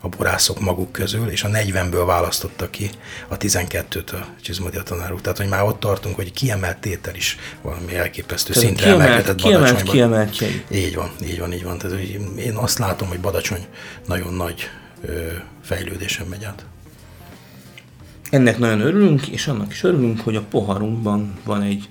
a 0.07 0.17
borászok 0.17 0.61
maguk 0.61 0.93
közül, 0.93 1.29
és 1.29 1.43
a 1.43 1.49
40-ből 1.49 2.03
választotta 2.07 2.71
ki 2.71 2.91
a 3.29 3.37
12-t 3.37 4.13
a 4.13 4.27
Csizmadia 4.43 4.83
tanár 4.83 5.13
úr. 5.13 5.21
Tehát, 5.21 5.39
hogy 5.39 5.49
már 5.49 5.63
ott 5.63 5.81
tartunk, 5.81 6.15
hogy 6.15 6.33
kiemelt 6.33 6.79
tétel 6.79 7.15
is 7.15 7.39
valami 7.63 7.95
elképesztő 7.95 8.53
Tehát 8.53 8.67
szintre 8.67 8.85
kiemelt, 8.85 9.09
emelkedett 9.09 9.37
kiemelt, 9.37 9.83
kiemelt, 9.83 10.43
Így 10.71 10.95
van, 10.95 11.11
így 11.23 11.39
van, 11.39 11.53
így 11.53 11.63
van. 11.63 11.79
Tehát, 11.79 11.97
hogy 11.97 12.21
én 12.39 12.55
azt 12.55 12.79
látom, 12.79 13.09
hogy 13.09 13.21
Badacsony 13.21 13.67
nagyon 14.07 14.35
nagy 14.35 14.71
ö, 15.05 15.27
fejlődésen 15.63 16.27
megy 16.27 16.45
át. 16.45 16.65
Ennek 18.31 18.59
nagyon 18.59 18.81
örülünk, 18.81 19.27
és 19.27 19.47
annak 19.47 19.73
is 19.73 19.83
örülünk, 19.83 20.21
hogy 20.21 20.37
a 20.37 20.43
poharunkban 20.51 21.39
van 21.45 21.63
egy, 21.63 21.89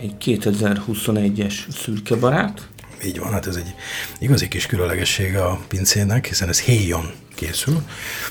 egy 0.00 0.14
2021-es 0.20 1.54
szürke 1.82 2.16
barát. 2.16 2.68
Így 3.04 3.18
van, 3.18 3.32
hát 3.32 3.46
ez 3.46 3.56
egy 3.56 3.74
igazi 4.18 4.48
kis 4.48 4.66
különlegessége 4.66 5.44
a 5.44 5.60
pincének, 5.68 6.26
hiszen 6.26 6.48
ez 6.48 6.60
héjon 6.60 7.10
készül. 7.38 7.82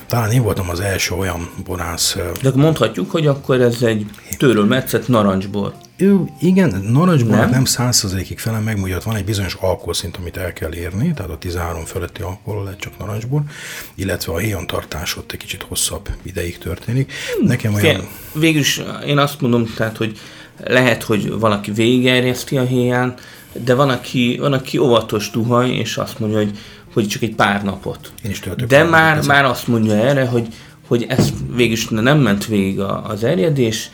Talán 0.05 0.31
én 0.31 0.43
voltam 0.43 0.69
az 0.69 0.79
első 0.79 1.15
olyan 1.15 1.49
borász. 1.65 2.17
De 2.41 2.51
mondhatjuk, 2.55 3.11
hogy 3.11 3.27
akkor 3.27 3.61
ez 3.61 3.81
egy 3.81 4.05
tőről 4.37 4.65
metszett 4.65 5.07
narancsból. 5.07 5.73
Ő, 5.97 6.19
igen, 6.39 6.81
narancsból 6.91 7.35
nem, 7.35 7.49
nem 7.49 7.65
százszerzékig 7.65 8.39
felem 8.39 8.63
meg, 8.63 8.81
ugye 8.81 8.97
van 9.03 9.15
egy 9.15 9.25
bizonyos 9.25 9.53
alkoholszint, 9.53 10.17
amit 10.17 10.37
el 10.37 10.53
kell 10.53 10.73
érni, 10.73 11.13
tehát 11.13 11.31
a 11.31 11.37
13 11.37 11.85
feletti 11.85 12.21
alkohol 12.21 12.63
lehet 12.63 12.79
csak 12.79 12.97
narancsból, 12.97 13.43
illetve 13.95 14.33
a 14.33 14.37
héjon 14.37 14.67
tartás 14.67 15.17
ott 15.17 15.31
egy 15.31 15.39
kicsit 15.39 15.63
hosszabb 15.63 16.09
ideig 16.23 16.57
történik. 16.57 17.13
Nekem 17.41 17.73
olyan... 17.73 18.07
Végülis 18.33 18.81
én 19.05 19.17
azt 19.17 19.41
mondom, 19.41 19.73
tehát, 19.75 19.97
hogy 19.97 20.19
lehet, 20.63 21.03
hogy 21.03 21.31
valaki 21.31 21.71
végigerjeszti 21.71 22.57
a 22.57 22.63
héján, 22.63 23.13
de 23.63 23.73
van 23.73 23.89
aki, 23.89 24.37
van, 24.39 24.53
aki 24.53 24.77
óvatos 24.77 25.29
duhaj, 25.29 25.69
és 25.69 25.97
azt 25.97 26.19
mondja, 26.19 26.37
hogy 26.37 26.57
hogy 26.97 27.07
csak 27.07 27.21
egy 27.21 27.35
pár 27.35 27.63
napot. 27.63 28.11
Én 28.23 28.31
is 28.31 28.39
töltök. 28.39 28.67
De 28.67 28.83
már, 28.83 29.25
már 29.25 29.45
azt 29.45 29.67
mondja 29.67 29.93
erre, 29.93 30.25
hogy, 30.25 30.47
hogy 30.87 31.05
ez 31.09 31.33
végül 31.55 32.01
nem 32.01 32.19
ment 32.19 32.45
végig 32.45 32.79
az 32.79 33.23
erjedés, 33.23 33.89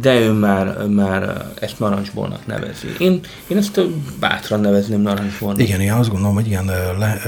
de 0.00 0.20
ő 0.20 0.32
már, 0.32 0.86
már 0.86 1.46
ezt 1.60 1.78
narancsbolnak 1.78 2.46
nevezi. 2.46 2.86
Én, 2.98 3.20
én 3.46 3.56
ezt 3.56 3.80
bátran 4.20 4.60
nevezném 4.60 5.00
narancsbolnak. 5.00 5.60
Igen, 5.60 5.80
én 5.80 5.92
azt 5.92 6.10
gondolom, 6.10 6.34
hogy 6.34 6.46
igen, 6.46 6.64
le, 6.98 7.20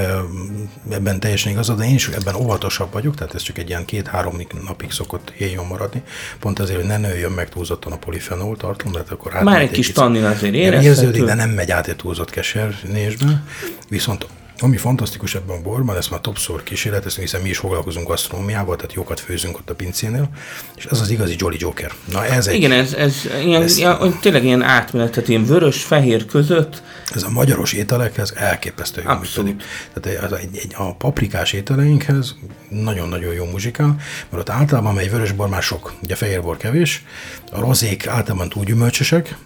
ebben 0.90 1.20
teljesen 1.20 1.52
igazad, 1.52 1.78
de 1.78 1.84
én 1.84 1.94
is 1.94 2.08
ebben 2.08 2.34
óvatosabb 2.34 2.92
vagyok, 2.92 3.14
tehát 3.14 3.34
ez 3.34 3.42
csak 3.42 3.58
egy 3.58 3.68
ilyen 3.68 3.84
két-három 3.84 4.34
napig 4.66 4.90
szokott 4.90 5.32
éjjön 5.38 5.66
maradni, 5.66 6.02
pont 6.40 6.58
azért, 6.58 6.78
hogy 6.78 6.88
ne 6.88 6.98
nőjön 6.98 7.32
meg 7.32 7.48
túlzottan 7.48 7.92
a 7.92 7.96
polifenol 7.96 8.56
tartalom, 8.56 8.92
tehát 8.92 9.10
akkor 9.10 9.32
Már 9.42 9.60
egy 9.60 9.70
kis 9.70 9.92
tannin 9.92 10.24
azért 10.24 10.54
érezhető. 10.54 10.88
Érződik, 10.88 11.24
de 11.24 11.34
nem 11.34 11.50
megy 11.50 11.70
át 11.70 11.88
egy 11.88 11.96
túlzott 11.96 12.30
kesernésbe, 12.30 13.42
viszont 13.88 14.26
ami 14.62 14.76
fantasztikus 14.76 15.34
ebben 15.34 15.56
a 15.56 15.60
borban, 15.60 15.96
ezt 15.96 16.10
már 16.10 16.20
többször 16.20 16.62
kísérleteztünk, 16.62 17.26
hiszen 17.26 17.40
mi 17.42 17.48
is 17.48 17.58
foglalkozunk 17.58 18.08
gasztronómiával, 18.08 18.76
tehát 18.76 18.92
jókat 18.92 19.20
főzünk 19.20 19.56
ott 19.56 19.70
a 19.70 19.74
pincénél, 19.74 20.28
és 20.76 20.84
ez 20.84 21.00
az 21.00 21.10
igazi 21.10 21.34
Jolly 21.38 21.56
Joker. 21.58 21.92
Na 22.12 22.24
ez 22.24 22.46
egy, 22.46 22.54
Igen, 22.54 22.72
ez, 22.72 22.92
ez, 22.92 23.14
ilyen, 23.44 23.62
ez 23.62 23.76
ilyen, 23.76 24.18
tényleg 24.20 24.44
ilyen 24.44 24.62
átmenet, 24.62 25.10
tehát 25.10 25.28
ilyen 25.28 25.44
vörös-fehér 25.44 26.26
között. 26.26 26.82
Ez 27.14 27.22
a 27.22 27.30
magyaros 27.30 27.72
ételekhez 27.72 28.32
elképesztő 28.36 29.02
jó 29.04 29.10
Abszolút. 29.10 29.62
Tehát 29.92 30.22
az 30.22 30.38
egy, 30.38 30.56
egy, 30.56 30.74
a 30.76 30.94
paprikás 30.94 31.52
ételeinkhez 31.52 32.34
nagyon-nagyon 32.68 33.34
jó 33.34 33.44
muzsikál, 33.44 33.96
mert 34.30 34.48
ott 34.48 34.50
általában 34.50 34.98
egy 34.98 35.10
vörösbor 35.10 35.48
már 35.48 35.62
sok, 35.62 35.92
ugye 36.02 36.14
fehérbor 36.14 36.56
kevés, 36.56 37.04
a 37.52 37.60
rozék 37.60 38.06
általában 38.06 38.48
túl 38.48 38.64
gyümölcsösek, 38.64 39.36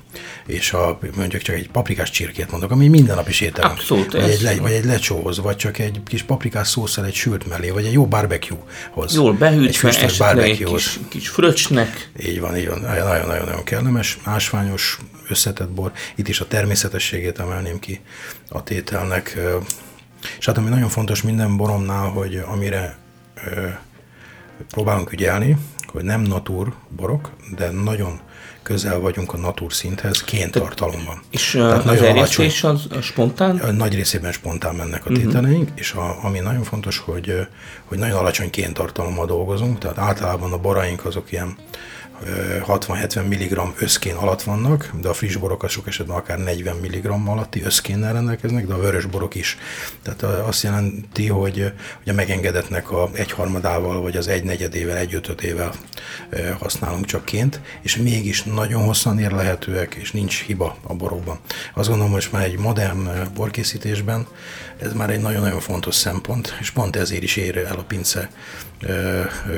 és 0.46 0.72
a, 0.72 0.98
mondjuk 1.16 1.42
csak 1.42 1.54
egy 1.54 1.70
paprikás 1.70 2.10
csirkét 2.10 2.50
mondok, 2.50 2.70
ami 2.70 2.88
minden 2.88 3.16
nap 3.16 3.28
is 3.28 3.40
ételem. 3.40 3.70
Abszolút. 3.70 4.12
Vagy 4.12 4.22
egy, 4.30 4.40
le, 4.40 4.56
vagy 4.56 4.72
egy 4.72 4.84
lecsóhoz, 4.84 5.38
vagy 5.38 5.56
csak 5.56 5.78
egy 5.78 6.00
kis 6.06 6.22
paprikás 6.22 6.68
szószal 6.68 7.04
egy 7.04 7.14
sült 7.14 7.48
mellé, 7.48 7.70
vagy 7.70 7.84
egy 7.84 7.92
jó 7.92 8.06
barbecue-hoz. 8.06 9.14
Jól 9.14 9.32
behűtve, 9.32 9.88
egy 9.88 9.94
esetleg 9.94 10.48
egy 10.48 10.64
kis, 10.64 11.00
kis 11.08 11.28
fröccsnek. 11.28 12.10
Így 12.26 12.40
van, 12.40 12.56
így 12.56 12.68
van. 12.68 12.80
Nagyon-nagyon 12.80 13.64
kellemes, 13.64 14.18
ásványos, 14.22 14.98
összetett 15.28 15.70
bor. 15.70 15.92
Itt 16.14 16.28
is 16.28 16.40
a 16.40 16.46
természetességét 16.46 17.38
emelném 17.38 17.78
ki 17.78 18.00
a 18.48 18.62
tételnek. 18.62 19.38
És 20.38 20.46
hát 20.46 20.58
ami 20.58 20.68
nagyon 20.68 20.88
fontos 20.88 21.22
minden 21.22 21.56
boromnál, 21.56 22.08
hogy 22.08 22.42
amire 22.46 22.96
ö, 23.34 23.66
próbálunk 24.70 25.12
ügyelni, 25.12 25.56
hogy 25.86 26.04
nem 26.04 26.20
natur 26.20 26.74
borok, 26.96 27.30
de 27.56 27.70
nagyon 27.70 28.20
közel 28.64 28.98
vagyunk 28.98 29.32
a 29.32 29.36
natur 29.36 29.72
szinthez 29.72 30.22
kéntartalomban. 30.22 31.22
És 31.30 31.50
Tehát 31.50 31.84
az 31.84 32.02
erjesztés 32.02 32.64
az 32.64 32.88
spontán? 33.02 33.74
Nagy 33.76 33.94
részében 33.94 34.32
spontán 34.32 34.74
mennek 34.74 35.06
a 35.06 35.10
mhm. 35.10 35.20
tételeink, 35.20 35.62
uh-huh. 35.62 35.78
és 35.78 35.92
a, 35.92 36.18
ami 36.22 36.38
nagyon 36.38 36.62
fontos, 36.62 36.98
hogy, 36.98 37.46
hogy 37.84 37.98
nagyon 37.98 38.18
alacsony 38.18 38.50
kéntartalommal 38.50 39.26
dolgozunk, 39.26 39.78
tehát 39.78 39.98
általában 39.98 40.52
a 40.52 40.58
boraink 40.58 41.04
azok 41.04 41.32
ilyen 41.32 41.56
60-70 42.66 43.24
mg 43.24 43.74
összkén 43.78 44.14
alatt 44.14 44.42
vannak, 44.42 44.90
de 45.00 45.08
a 45.08 45.14
friss 45.14 45.36
borok 45.36 45.68
sok 45.68 45.86
esetben 45.86 46.16
akár 46.16 46.38
40 46.38 46.76
mg 46.76 47.06
alatti 47.26 47.62
összkénnel 47.62 48.12
rendelkeznek, 48.12 48.66
de 48.66 48.74
a 48.74 48.80
vörös 48.80 49.04
borok 49.04 49.34
is. 49.34 49.58
Tehát 50.02 50.22
azt 50.22 50.62
jelenti, 50.62 51.28
hogy 51.28 51.72
ugye 52.02 52.12
megengedetnek 52.12 52.90
a 52.90 53.10
egyharmadával, 53.12 54.00
vagy 54.00 54.16
az 54.16 54.28
egynegyedével, 54.28 54.96
egyötödével 54.96 55.72
használunk 56.58 57.04
csak 57.04 57.24
ként, 57.24 57.60
és 57.82 57.96
mégis 57.96 58.42
nagyon 58.42 58.84
hosszan 58.84 59.18
érlehetőek, 59.18 59.94
és 59.94 60.12
nincs 60.12 60.42
hiba 60.42 60.76
a 60.82 60.94
borokban. 60.94 61.38
Azt 61.74 61.88
gondolom, 61.88 62.12
hogy 62.12 62.28
már 62.32 62.42
egy 62.42 62.58
modern 62.58 63.08
borkészítésben 63.34 64.26
ez 64.78 64.92
már 64.92 65.10
egy 65.10 65.20
nagyon-nagyon 65.20 65.60
fontos 65.60 65.94
szempont, 65.94 66.56
és 66.60 66.70
pont 66.70 66.96
ezért 66.96 67.22
is 67.22 67.36
ér 67.36 67.56
el 67.56 67.76
a 67.76 67.82
pince 67.82 68.30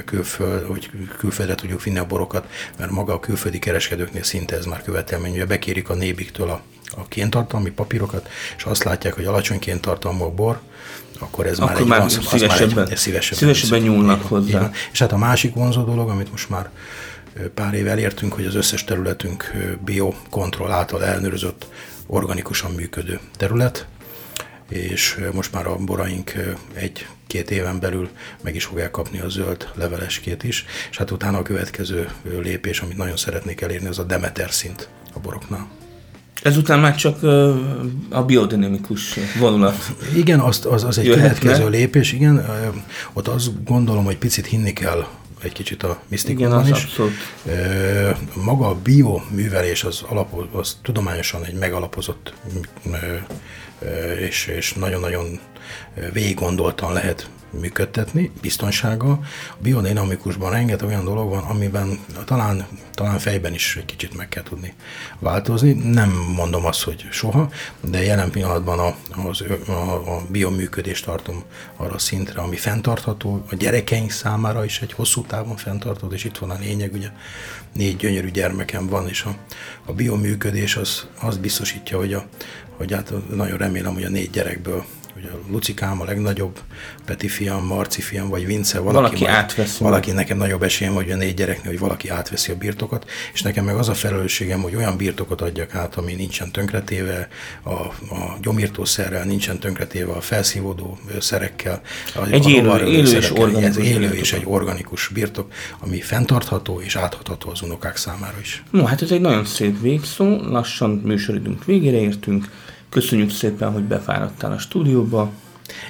külföld, 0.05 0.67
hogy 0.67 0.91
külföldre 1.19 1.55
tudjuk 1.55 1.83
vinni 1.83 1.99
a 1.99 2.07
borokat, 2.07 2.47
mert 2.79 2.91
maga 2.91 3.13
a 3.13 3.21
külföldi 3.21 3.59
kereskedőknél 3.59 4.23
szinte 4.23 4.57
ez 4.57 4.65
már 4.65 4.83
követelmény, 4.83 5.39
hogy 5.39 5.47
bekérik 5.47 5.89
a 5.89 5.95
nébiktől 5.95 6.49
a, 6.51 6.61
a 6.97 7.09
kéntartalmi 7.09 7.71
papírokat, 7.71 8.29
és 8.57 8.65
azt 8.65 8.85
látják, 8.85 9.15
hogy 9.15 9.25
alacsony 9.25 9.59
kéntartalmú 9.59 10.25
a 10.25 10.31
bor, 10.31 10.61
akkor 11.19 11.47
ez 11.47 11.59
akkor 11.59 11.73
már 11.73 11.81
egy 11.81 11.87
már 11.87 11.99
már 11.99 12.07
egy, 12.91 12.97
szívesebben, 12.97 12.97
szívesebben 12.97 13.81
nyúlnak 13.81 14.23
hozzá. 14.23 14.49
Igen. 14.49 14.73
És 14.93 14.99
hát 14.99 15.13
a 15.13 15.17
másik 15.17 15.55
vonzó 15.55 15.83
dolog, 15.83 16.09
amit 16.09 16.31
most 16.31 16.49
már 16.49 16.71
pár 17.55 17.75
éve 17.75 17.91
elértünk, 17.91 18.33
hogy 18.33 18.47
az 18.47 18.55
összes 18.55 18.85
területünk 18.85 19.53
biokontroll 19.85 20.71
által 20.71 21.05
ellenőrzött, 21.05 21.67
organikusan 22.07 22.71
működő 22.71 23.21
terület, 23.37 23.87
és 24.69 25.19
most 25.33 25.53
már 25.53 25.67
a 25.67 25.77
boraink 25.77 26.33
egy-két 27.27 27.51
éven 27.51 27.81
belül 27.81 28.09
meg 28.43 28.55
is 28.55 28.65
fogják 28.65 28.91
kapni 28.91 29.19
a 29.21 29.29
zöld 29.29 29.69
leveleskét 29.75 30.43
is, 30.43 30.65
és 30.91 30.97
hát 30.97 31.11
utána 31.11 31.39
a 31.39 31.43
következő 31.43 32.09
lépés, 32.43 32.81
amit 32.81 32.97
nagyon 32.97 33.17
szeretnék 33.17 33.61
elérni, 33.61 33.89
az 33.89 33.99
a 33.99 34.03
Demeter 34.03 34.51
szint 34.51 34.89
a 35.15 35.19
boroknál. 35.19 35.67
Ezután 36.43 36.81
már 36.81 36.95
csak 36.95 37.23
a 38.11 38.23
biodinamikus 38.23 39.19
vonulat. 39.39 39.93
Igen, 40.15 40.41
az, 40.41 40.67
az, 40.71 40.85
az 40.85 40.99
egy 40.99 41.05
Jöhetne. 41.05 41.39
következő 41.39 41.69
lépés, 41.69 42.13
igen. 42.13 42.47
Ott 43.13 43.29
azt 43.29 43.65
gondolom, 43.65 44.05
hogy 44.05 44.19
picit 44.19 44.47
hinni 44.47 44.73
kell 44.73 45.07
egy 45.43 45.53
kicsit 45.53 45.83
a 45.83 46.01
misztikumban 46.09 46.61
Igen, 46.61 46.73
az 46.73 46.79
is. 46.79 46.85
abszolút. 46.85 47.13
Maga 48.35 48.69
a 48.69 48.75
bioművelés 48.75 49.85
az, 49.85 50.03
alapoz, 50.09 50.47
az 50.53 50.77
tudományosan 50.83 51.45
egy 51.45 51.55
megalapozott 51.55 52.35
és, 54.19 54.47
és 54.47 54.73
nagyon-nagyon 54.73 55.41
végig 56.13 56.35
gondoltan 56.35 56.93
lehet 56.93 57.29
működtetni, 57.51 58.31
biztonsága. 58.41 59.11
A 59.51 59.57
biodinamikusban 59.59 60.51
rengeteg 60.51 60.89
olyan 60.89 61.05
dolog 61.05 61.29
van, 61.29 61.45
amiben 61.45 61.99
talán, 62.25 62.67
talán 62.95 63.19
fejben 63.19 63.55
is 63.55 63.77
egy 63.77 63.85
kicsit 63.85 64.17
meg 64.17 64.29
kell 64.29 64.43
tudni 64.43 64.75
változni. 65.19 65.73
Nem 65.73 66.11
mondom 66.37 66.65
azt, 66.65 66.83
hogy 66.83 67.07
soha, 67.11 67.51
de 67.81 68.03
jelen 68.03 68.31
pillanatban 68.31 68.79
a, 68.79 68.95
az, 69.29 69.45
a, 69.67 69.73
a 70.17 70.23
bioműködést 70.29 71.05
tartom 71.05 71.43
arra 71.77 71.95
a 71.95 71.99
szintre, 71.99 72.41
ami 72.41 72.57
fenntartható, 72.57 73.45
a 73.51 73.55
gyerekeink 73.55 74.11
számára 74.11 74.65
is 74.65 74.81
egy 74.81 74.93
hosszú 74.93 75.23
távon 75.23 75.57
fenntartható, 75.57 76.15
és 76.15 76.25
itt 76.25 76.39
van 76.39 76.51
a 76.51 76.59
lényeg, 76.61 76.93
ugye 76.93 77.09
négy 77.73 77.97
gyönyörű 77.97 78.31
gyermekem 78.31 78.87
van, 78.87 79.09
és 79.09 79.23
a, 79.23 79.37
a 79.85 79.93
bioműködés 79.93 80.77
az, 80.77 81.07
az 81.21 81.37
biztosítja, 81.37 81.99
hogy, 81.99 82.13
a, 82.13 82.27
hogy 82.77 82.93
hát 82.93 83.13
nagyon 83.35 83.59
remélem, 83.59 83.95
hogy 83.95 84.05
a 84.05 84.09
négy 84.09 84.31
gyerekből 84.31 84.85
hogy 85.17 85.31
a 85.33 85.51
Lucikám 85.51 86.01
a 86.01 86.05
legnagyobb, 86.05 86.59
Peti 87.05 87.29
fiam, 87.29 87.67
Marci 87.67 88.01
fiam, 88.01 88.29
vagy 88.29 88.47
Vince, 88.47 88.79
valaki, 88.79 88.95
Valaki 88.97 89.23
majd, 89.23 89.35
átveszi. 89.35 89.83
Valaki 89.83 90.11
nekem 90.11 90.37
nagyobb 90.37 90.63
esélyem, 90.63 90.95
hogy 90.95 91.11
a 91.11 91.17
négy 91.17 91.35
gyereknél, 91.35 91.71
hogy 91.71 91.79
valaki 91.79 92.09
átveszi 92.09 92.53
a 92.53 92.57
birtokot, 92.57 93.11
és 93.33 93.43
nekem 93.43 93.65
meg 93.65 93.77
az 93.77 93.89
a 93.89 93.95
felelősségem, 93.95 94.61
hogy 94.61 94.75
olyan 94.75 94.97
birtokot 94.97 95.41
adjak 95.41 95.75
át, 95.75 95.95
ami 95.95 96.13
nincsen 96.13 96.53
tönkretéve 96.53 97.29
a, 97.63 97.71
a 97.71 98.37
gyomírtószerrel, 98.43 99.25
nincsen 99.25 99.59
tönkretéve 99.59 100.13
a 100.13 100.21
felszívódó 100.21 100.99
szerekkel. 101.21 101.81
A, 102.15 102.27
Egy 102.31 102.47
a 102.47 102.49
élő- 102.49 102.87
élő 102.87 103.17
és 103.17 103.31
organikus 103.31 103.87
élő 103.87 104.11
és 104.11 104.33
egy 104.33 104.45
organikus 104.45 105.09
birtok, 105.09 105.53
ami 105.79 106.01
fenntartható 106.01 106.81
és 106.81 106.97
áthatható 106.97 107.51
az 107.51 107.63
unokák 107.63 107.97
számára 107.97 108.37
is. 108.41 108.63
No, 108.71 108.85
hát 108.85 109.03
ez 109.03 109.11
egy 109.11 109.21
nagyon 109.21 109.45
szép 109.45 109.81
végszó, 109.81 110.43
lassan 110.43 110.91
műsoridőnk 110.91 111.65
végére 111.65 112.01
értünk. 112.01 112.49
Köszönjük 112.97 113.31
szépen, 113.31 113.73
hogy 113.73 113.83
befáradtál 113.83 114.53
a 114.53 114.59
stúdióba, 114.59 115.31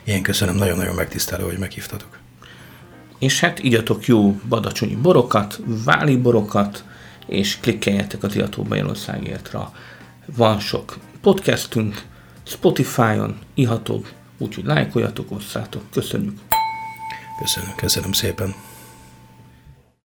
Én 0.04 0.22
köszönöm, 0.22 0.56
nagyon-nagyon 0.56 0.94
megtisztelő, 0.94 1.44
hogy 1.44 1.58
meghívtatok. 1.58 2.18
és 3.18 3.40
hát 3.40 3.58
igyatok 3.58 4.06
jó 4.06 4.40
badacsonyi 4.48 4.94
borokat, 4.94 5.60
váli 5.84 6.16
borokat, 6.16 6.84
és 7.26 7.58
klikkeljetek 7.60 8.22
a 8.22 8.28
Tiató 8.28 8.62
Bajorországértra. 8.62 9.72
Van 10.36 10.60
sok 10.60 10.98
podcastünk, 11.20 12.02
Spotify-on 12.42 13.38
ihatóbb, 13.54 14.06
úgyhogy 14.38 14.64
lájkoljatok, 14.64 15.30
osszátok. 15.30 15.82
Köszönjük! 15.92 16.38
Köszönöm, 17.38 17.74
köszönöm 17.76 18.12
szépen. 18.12 18.54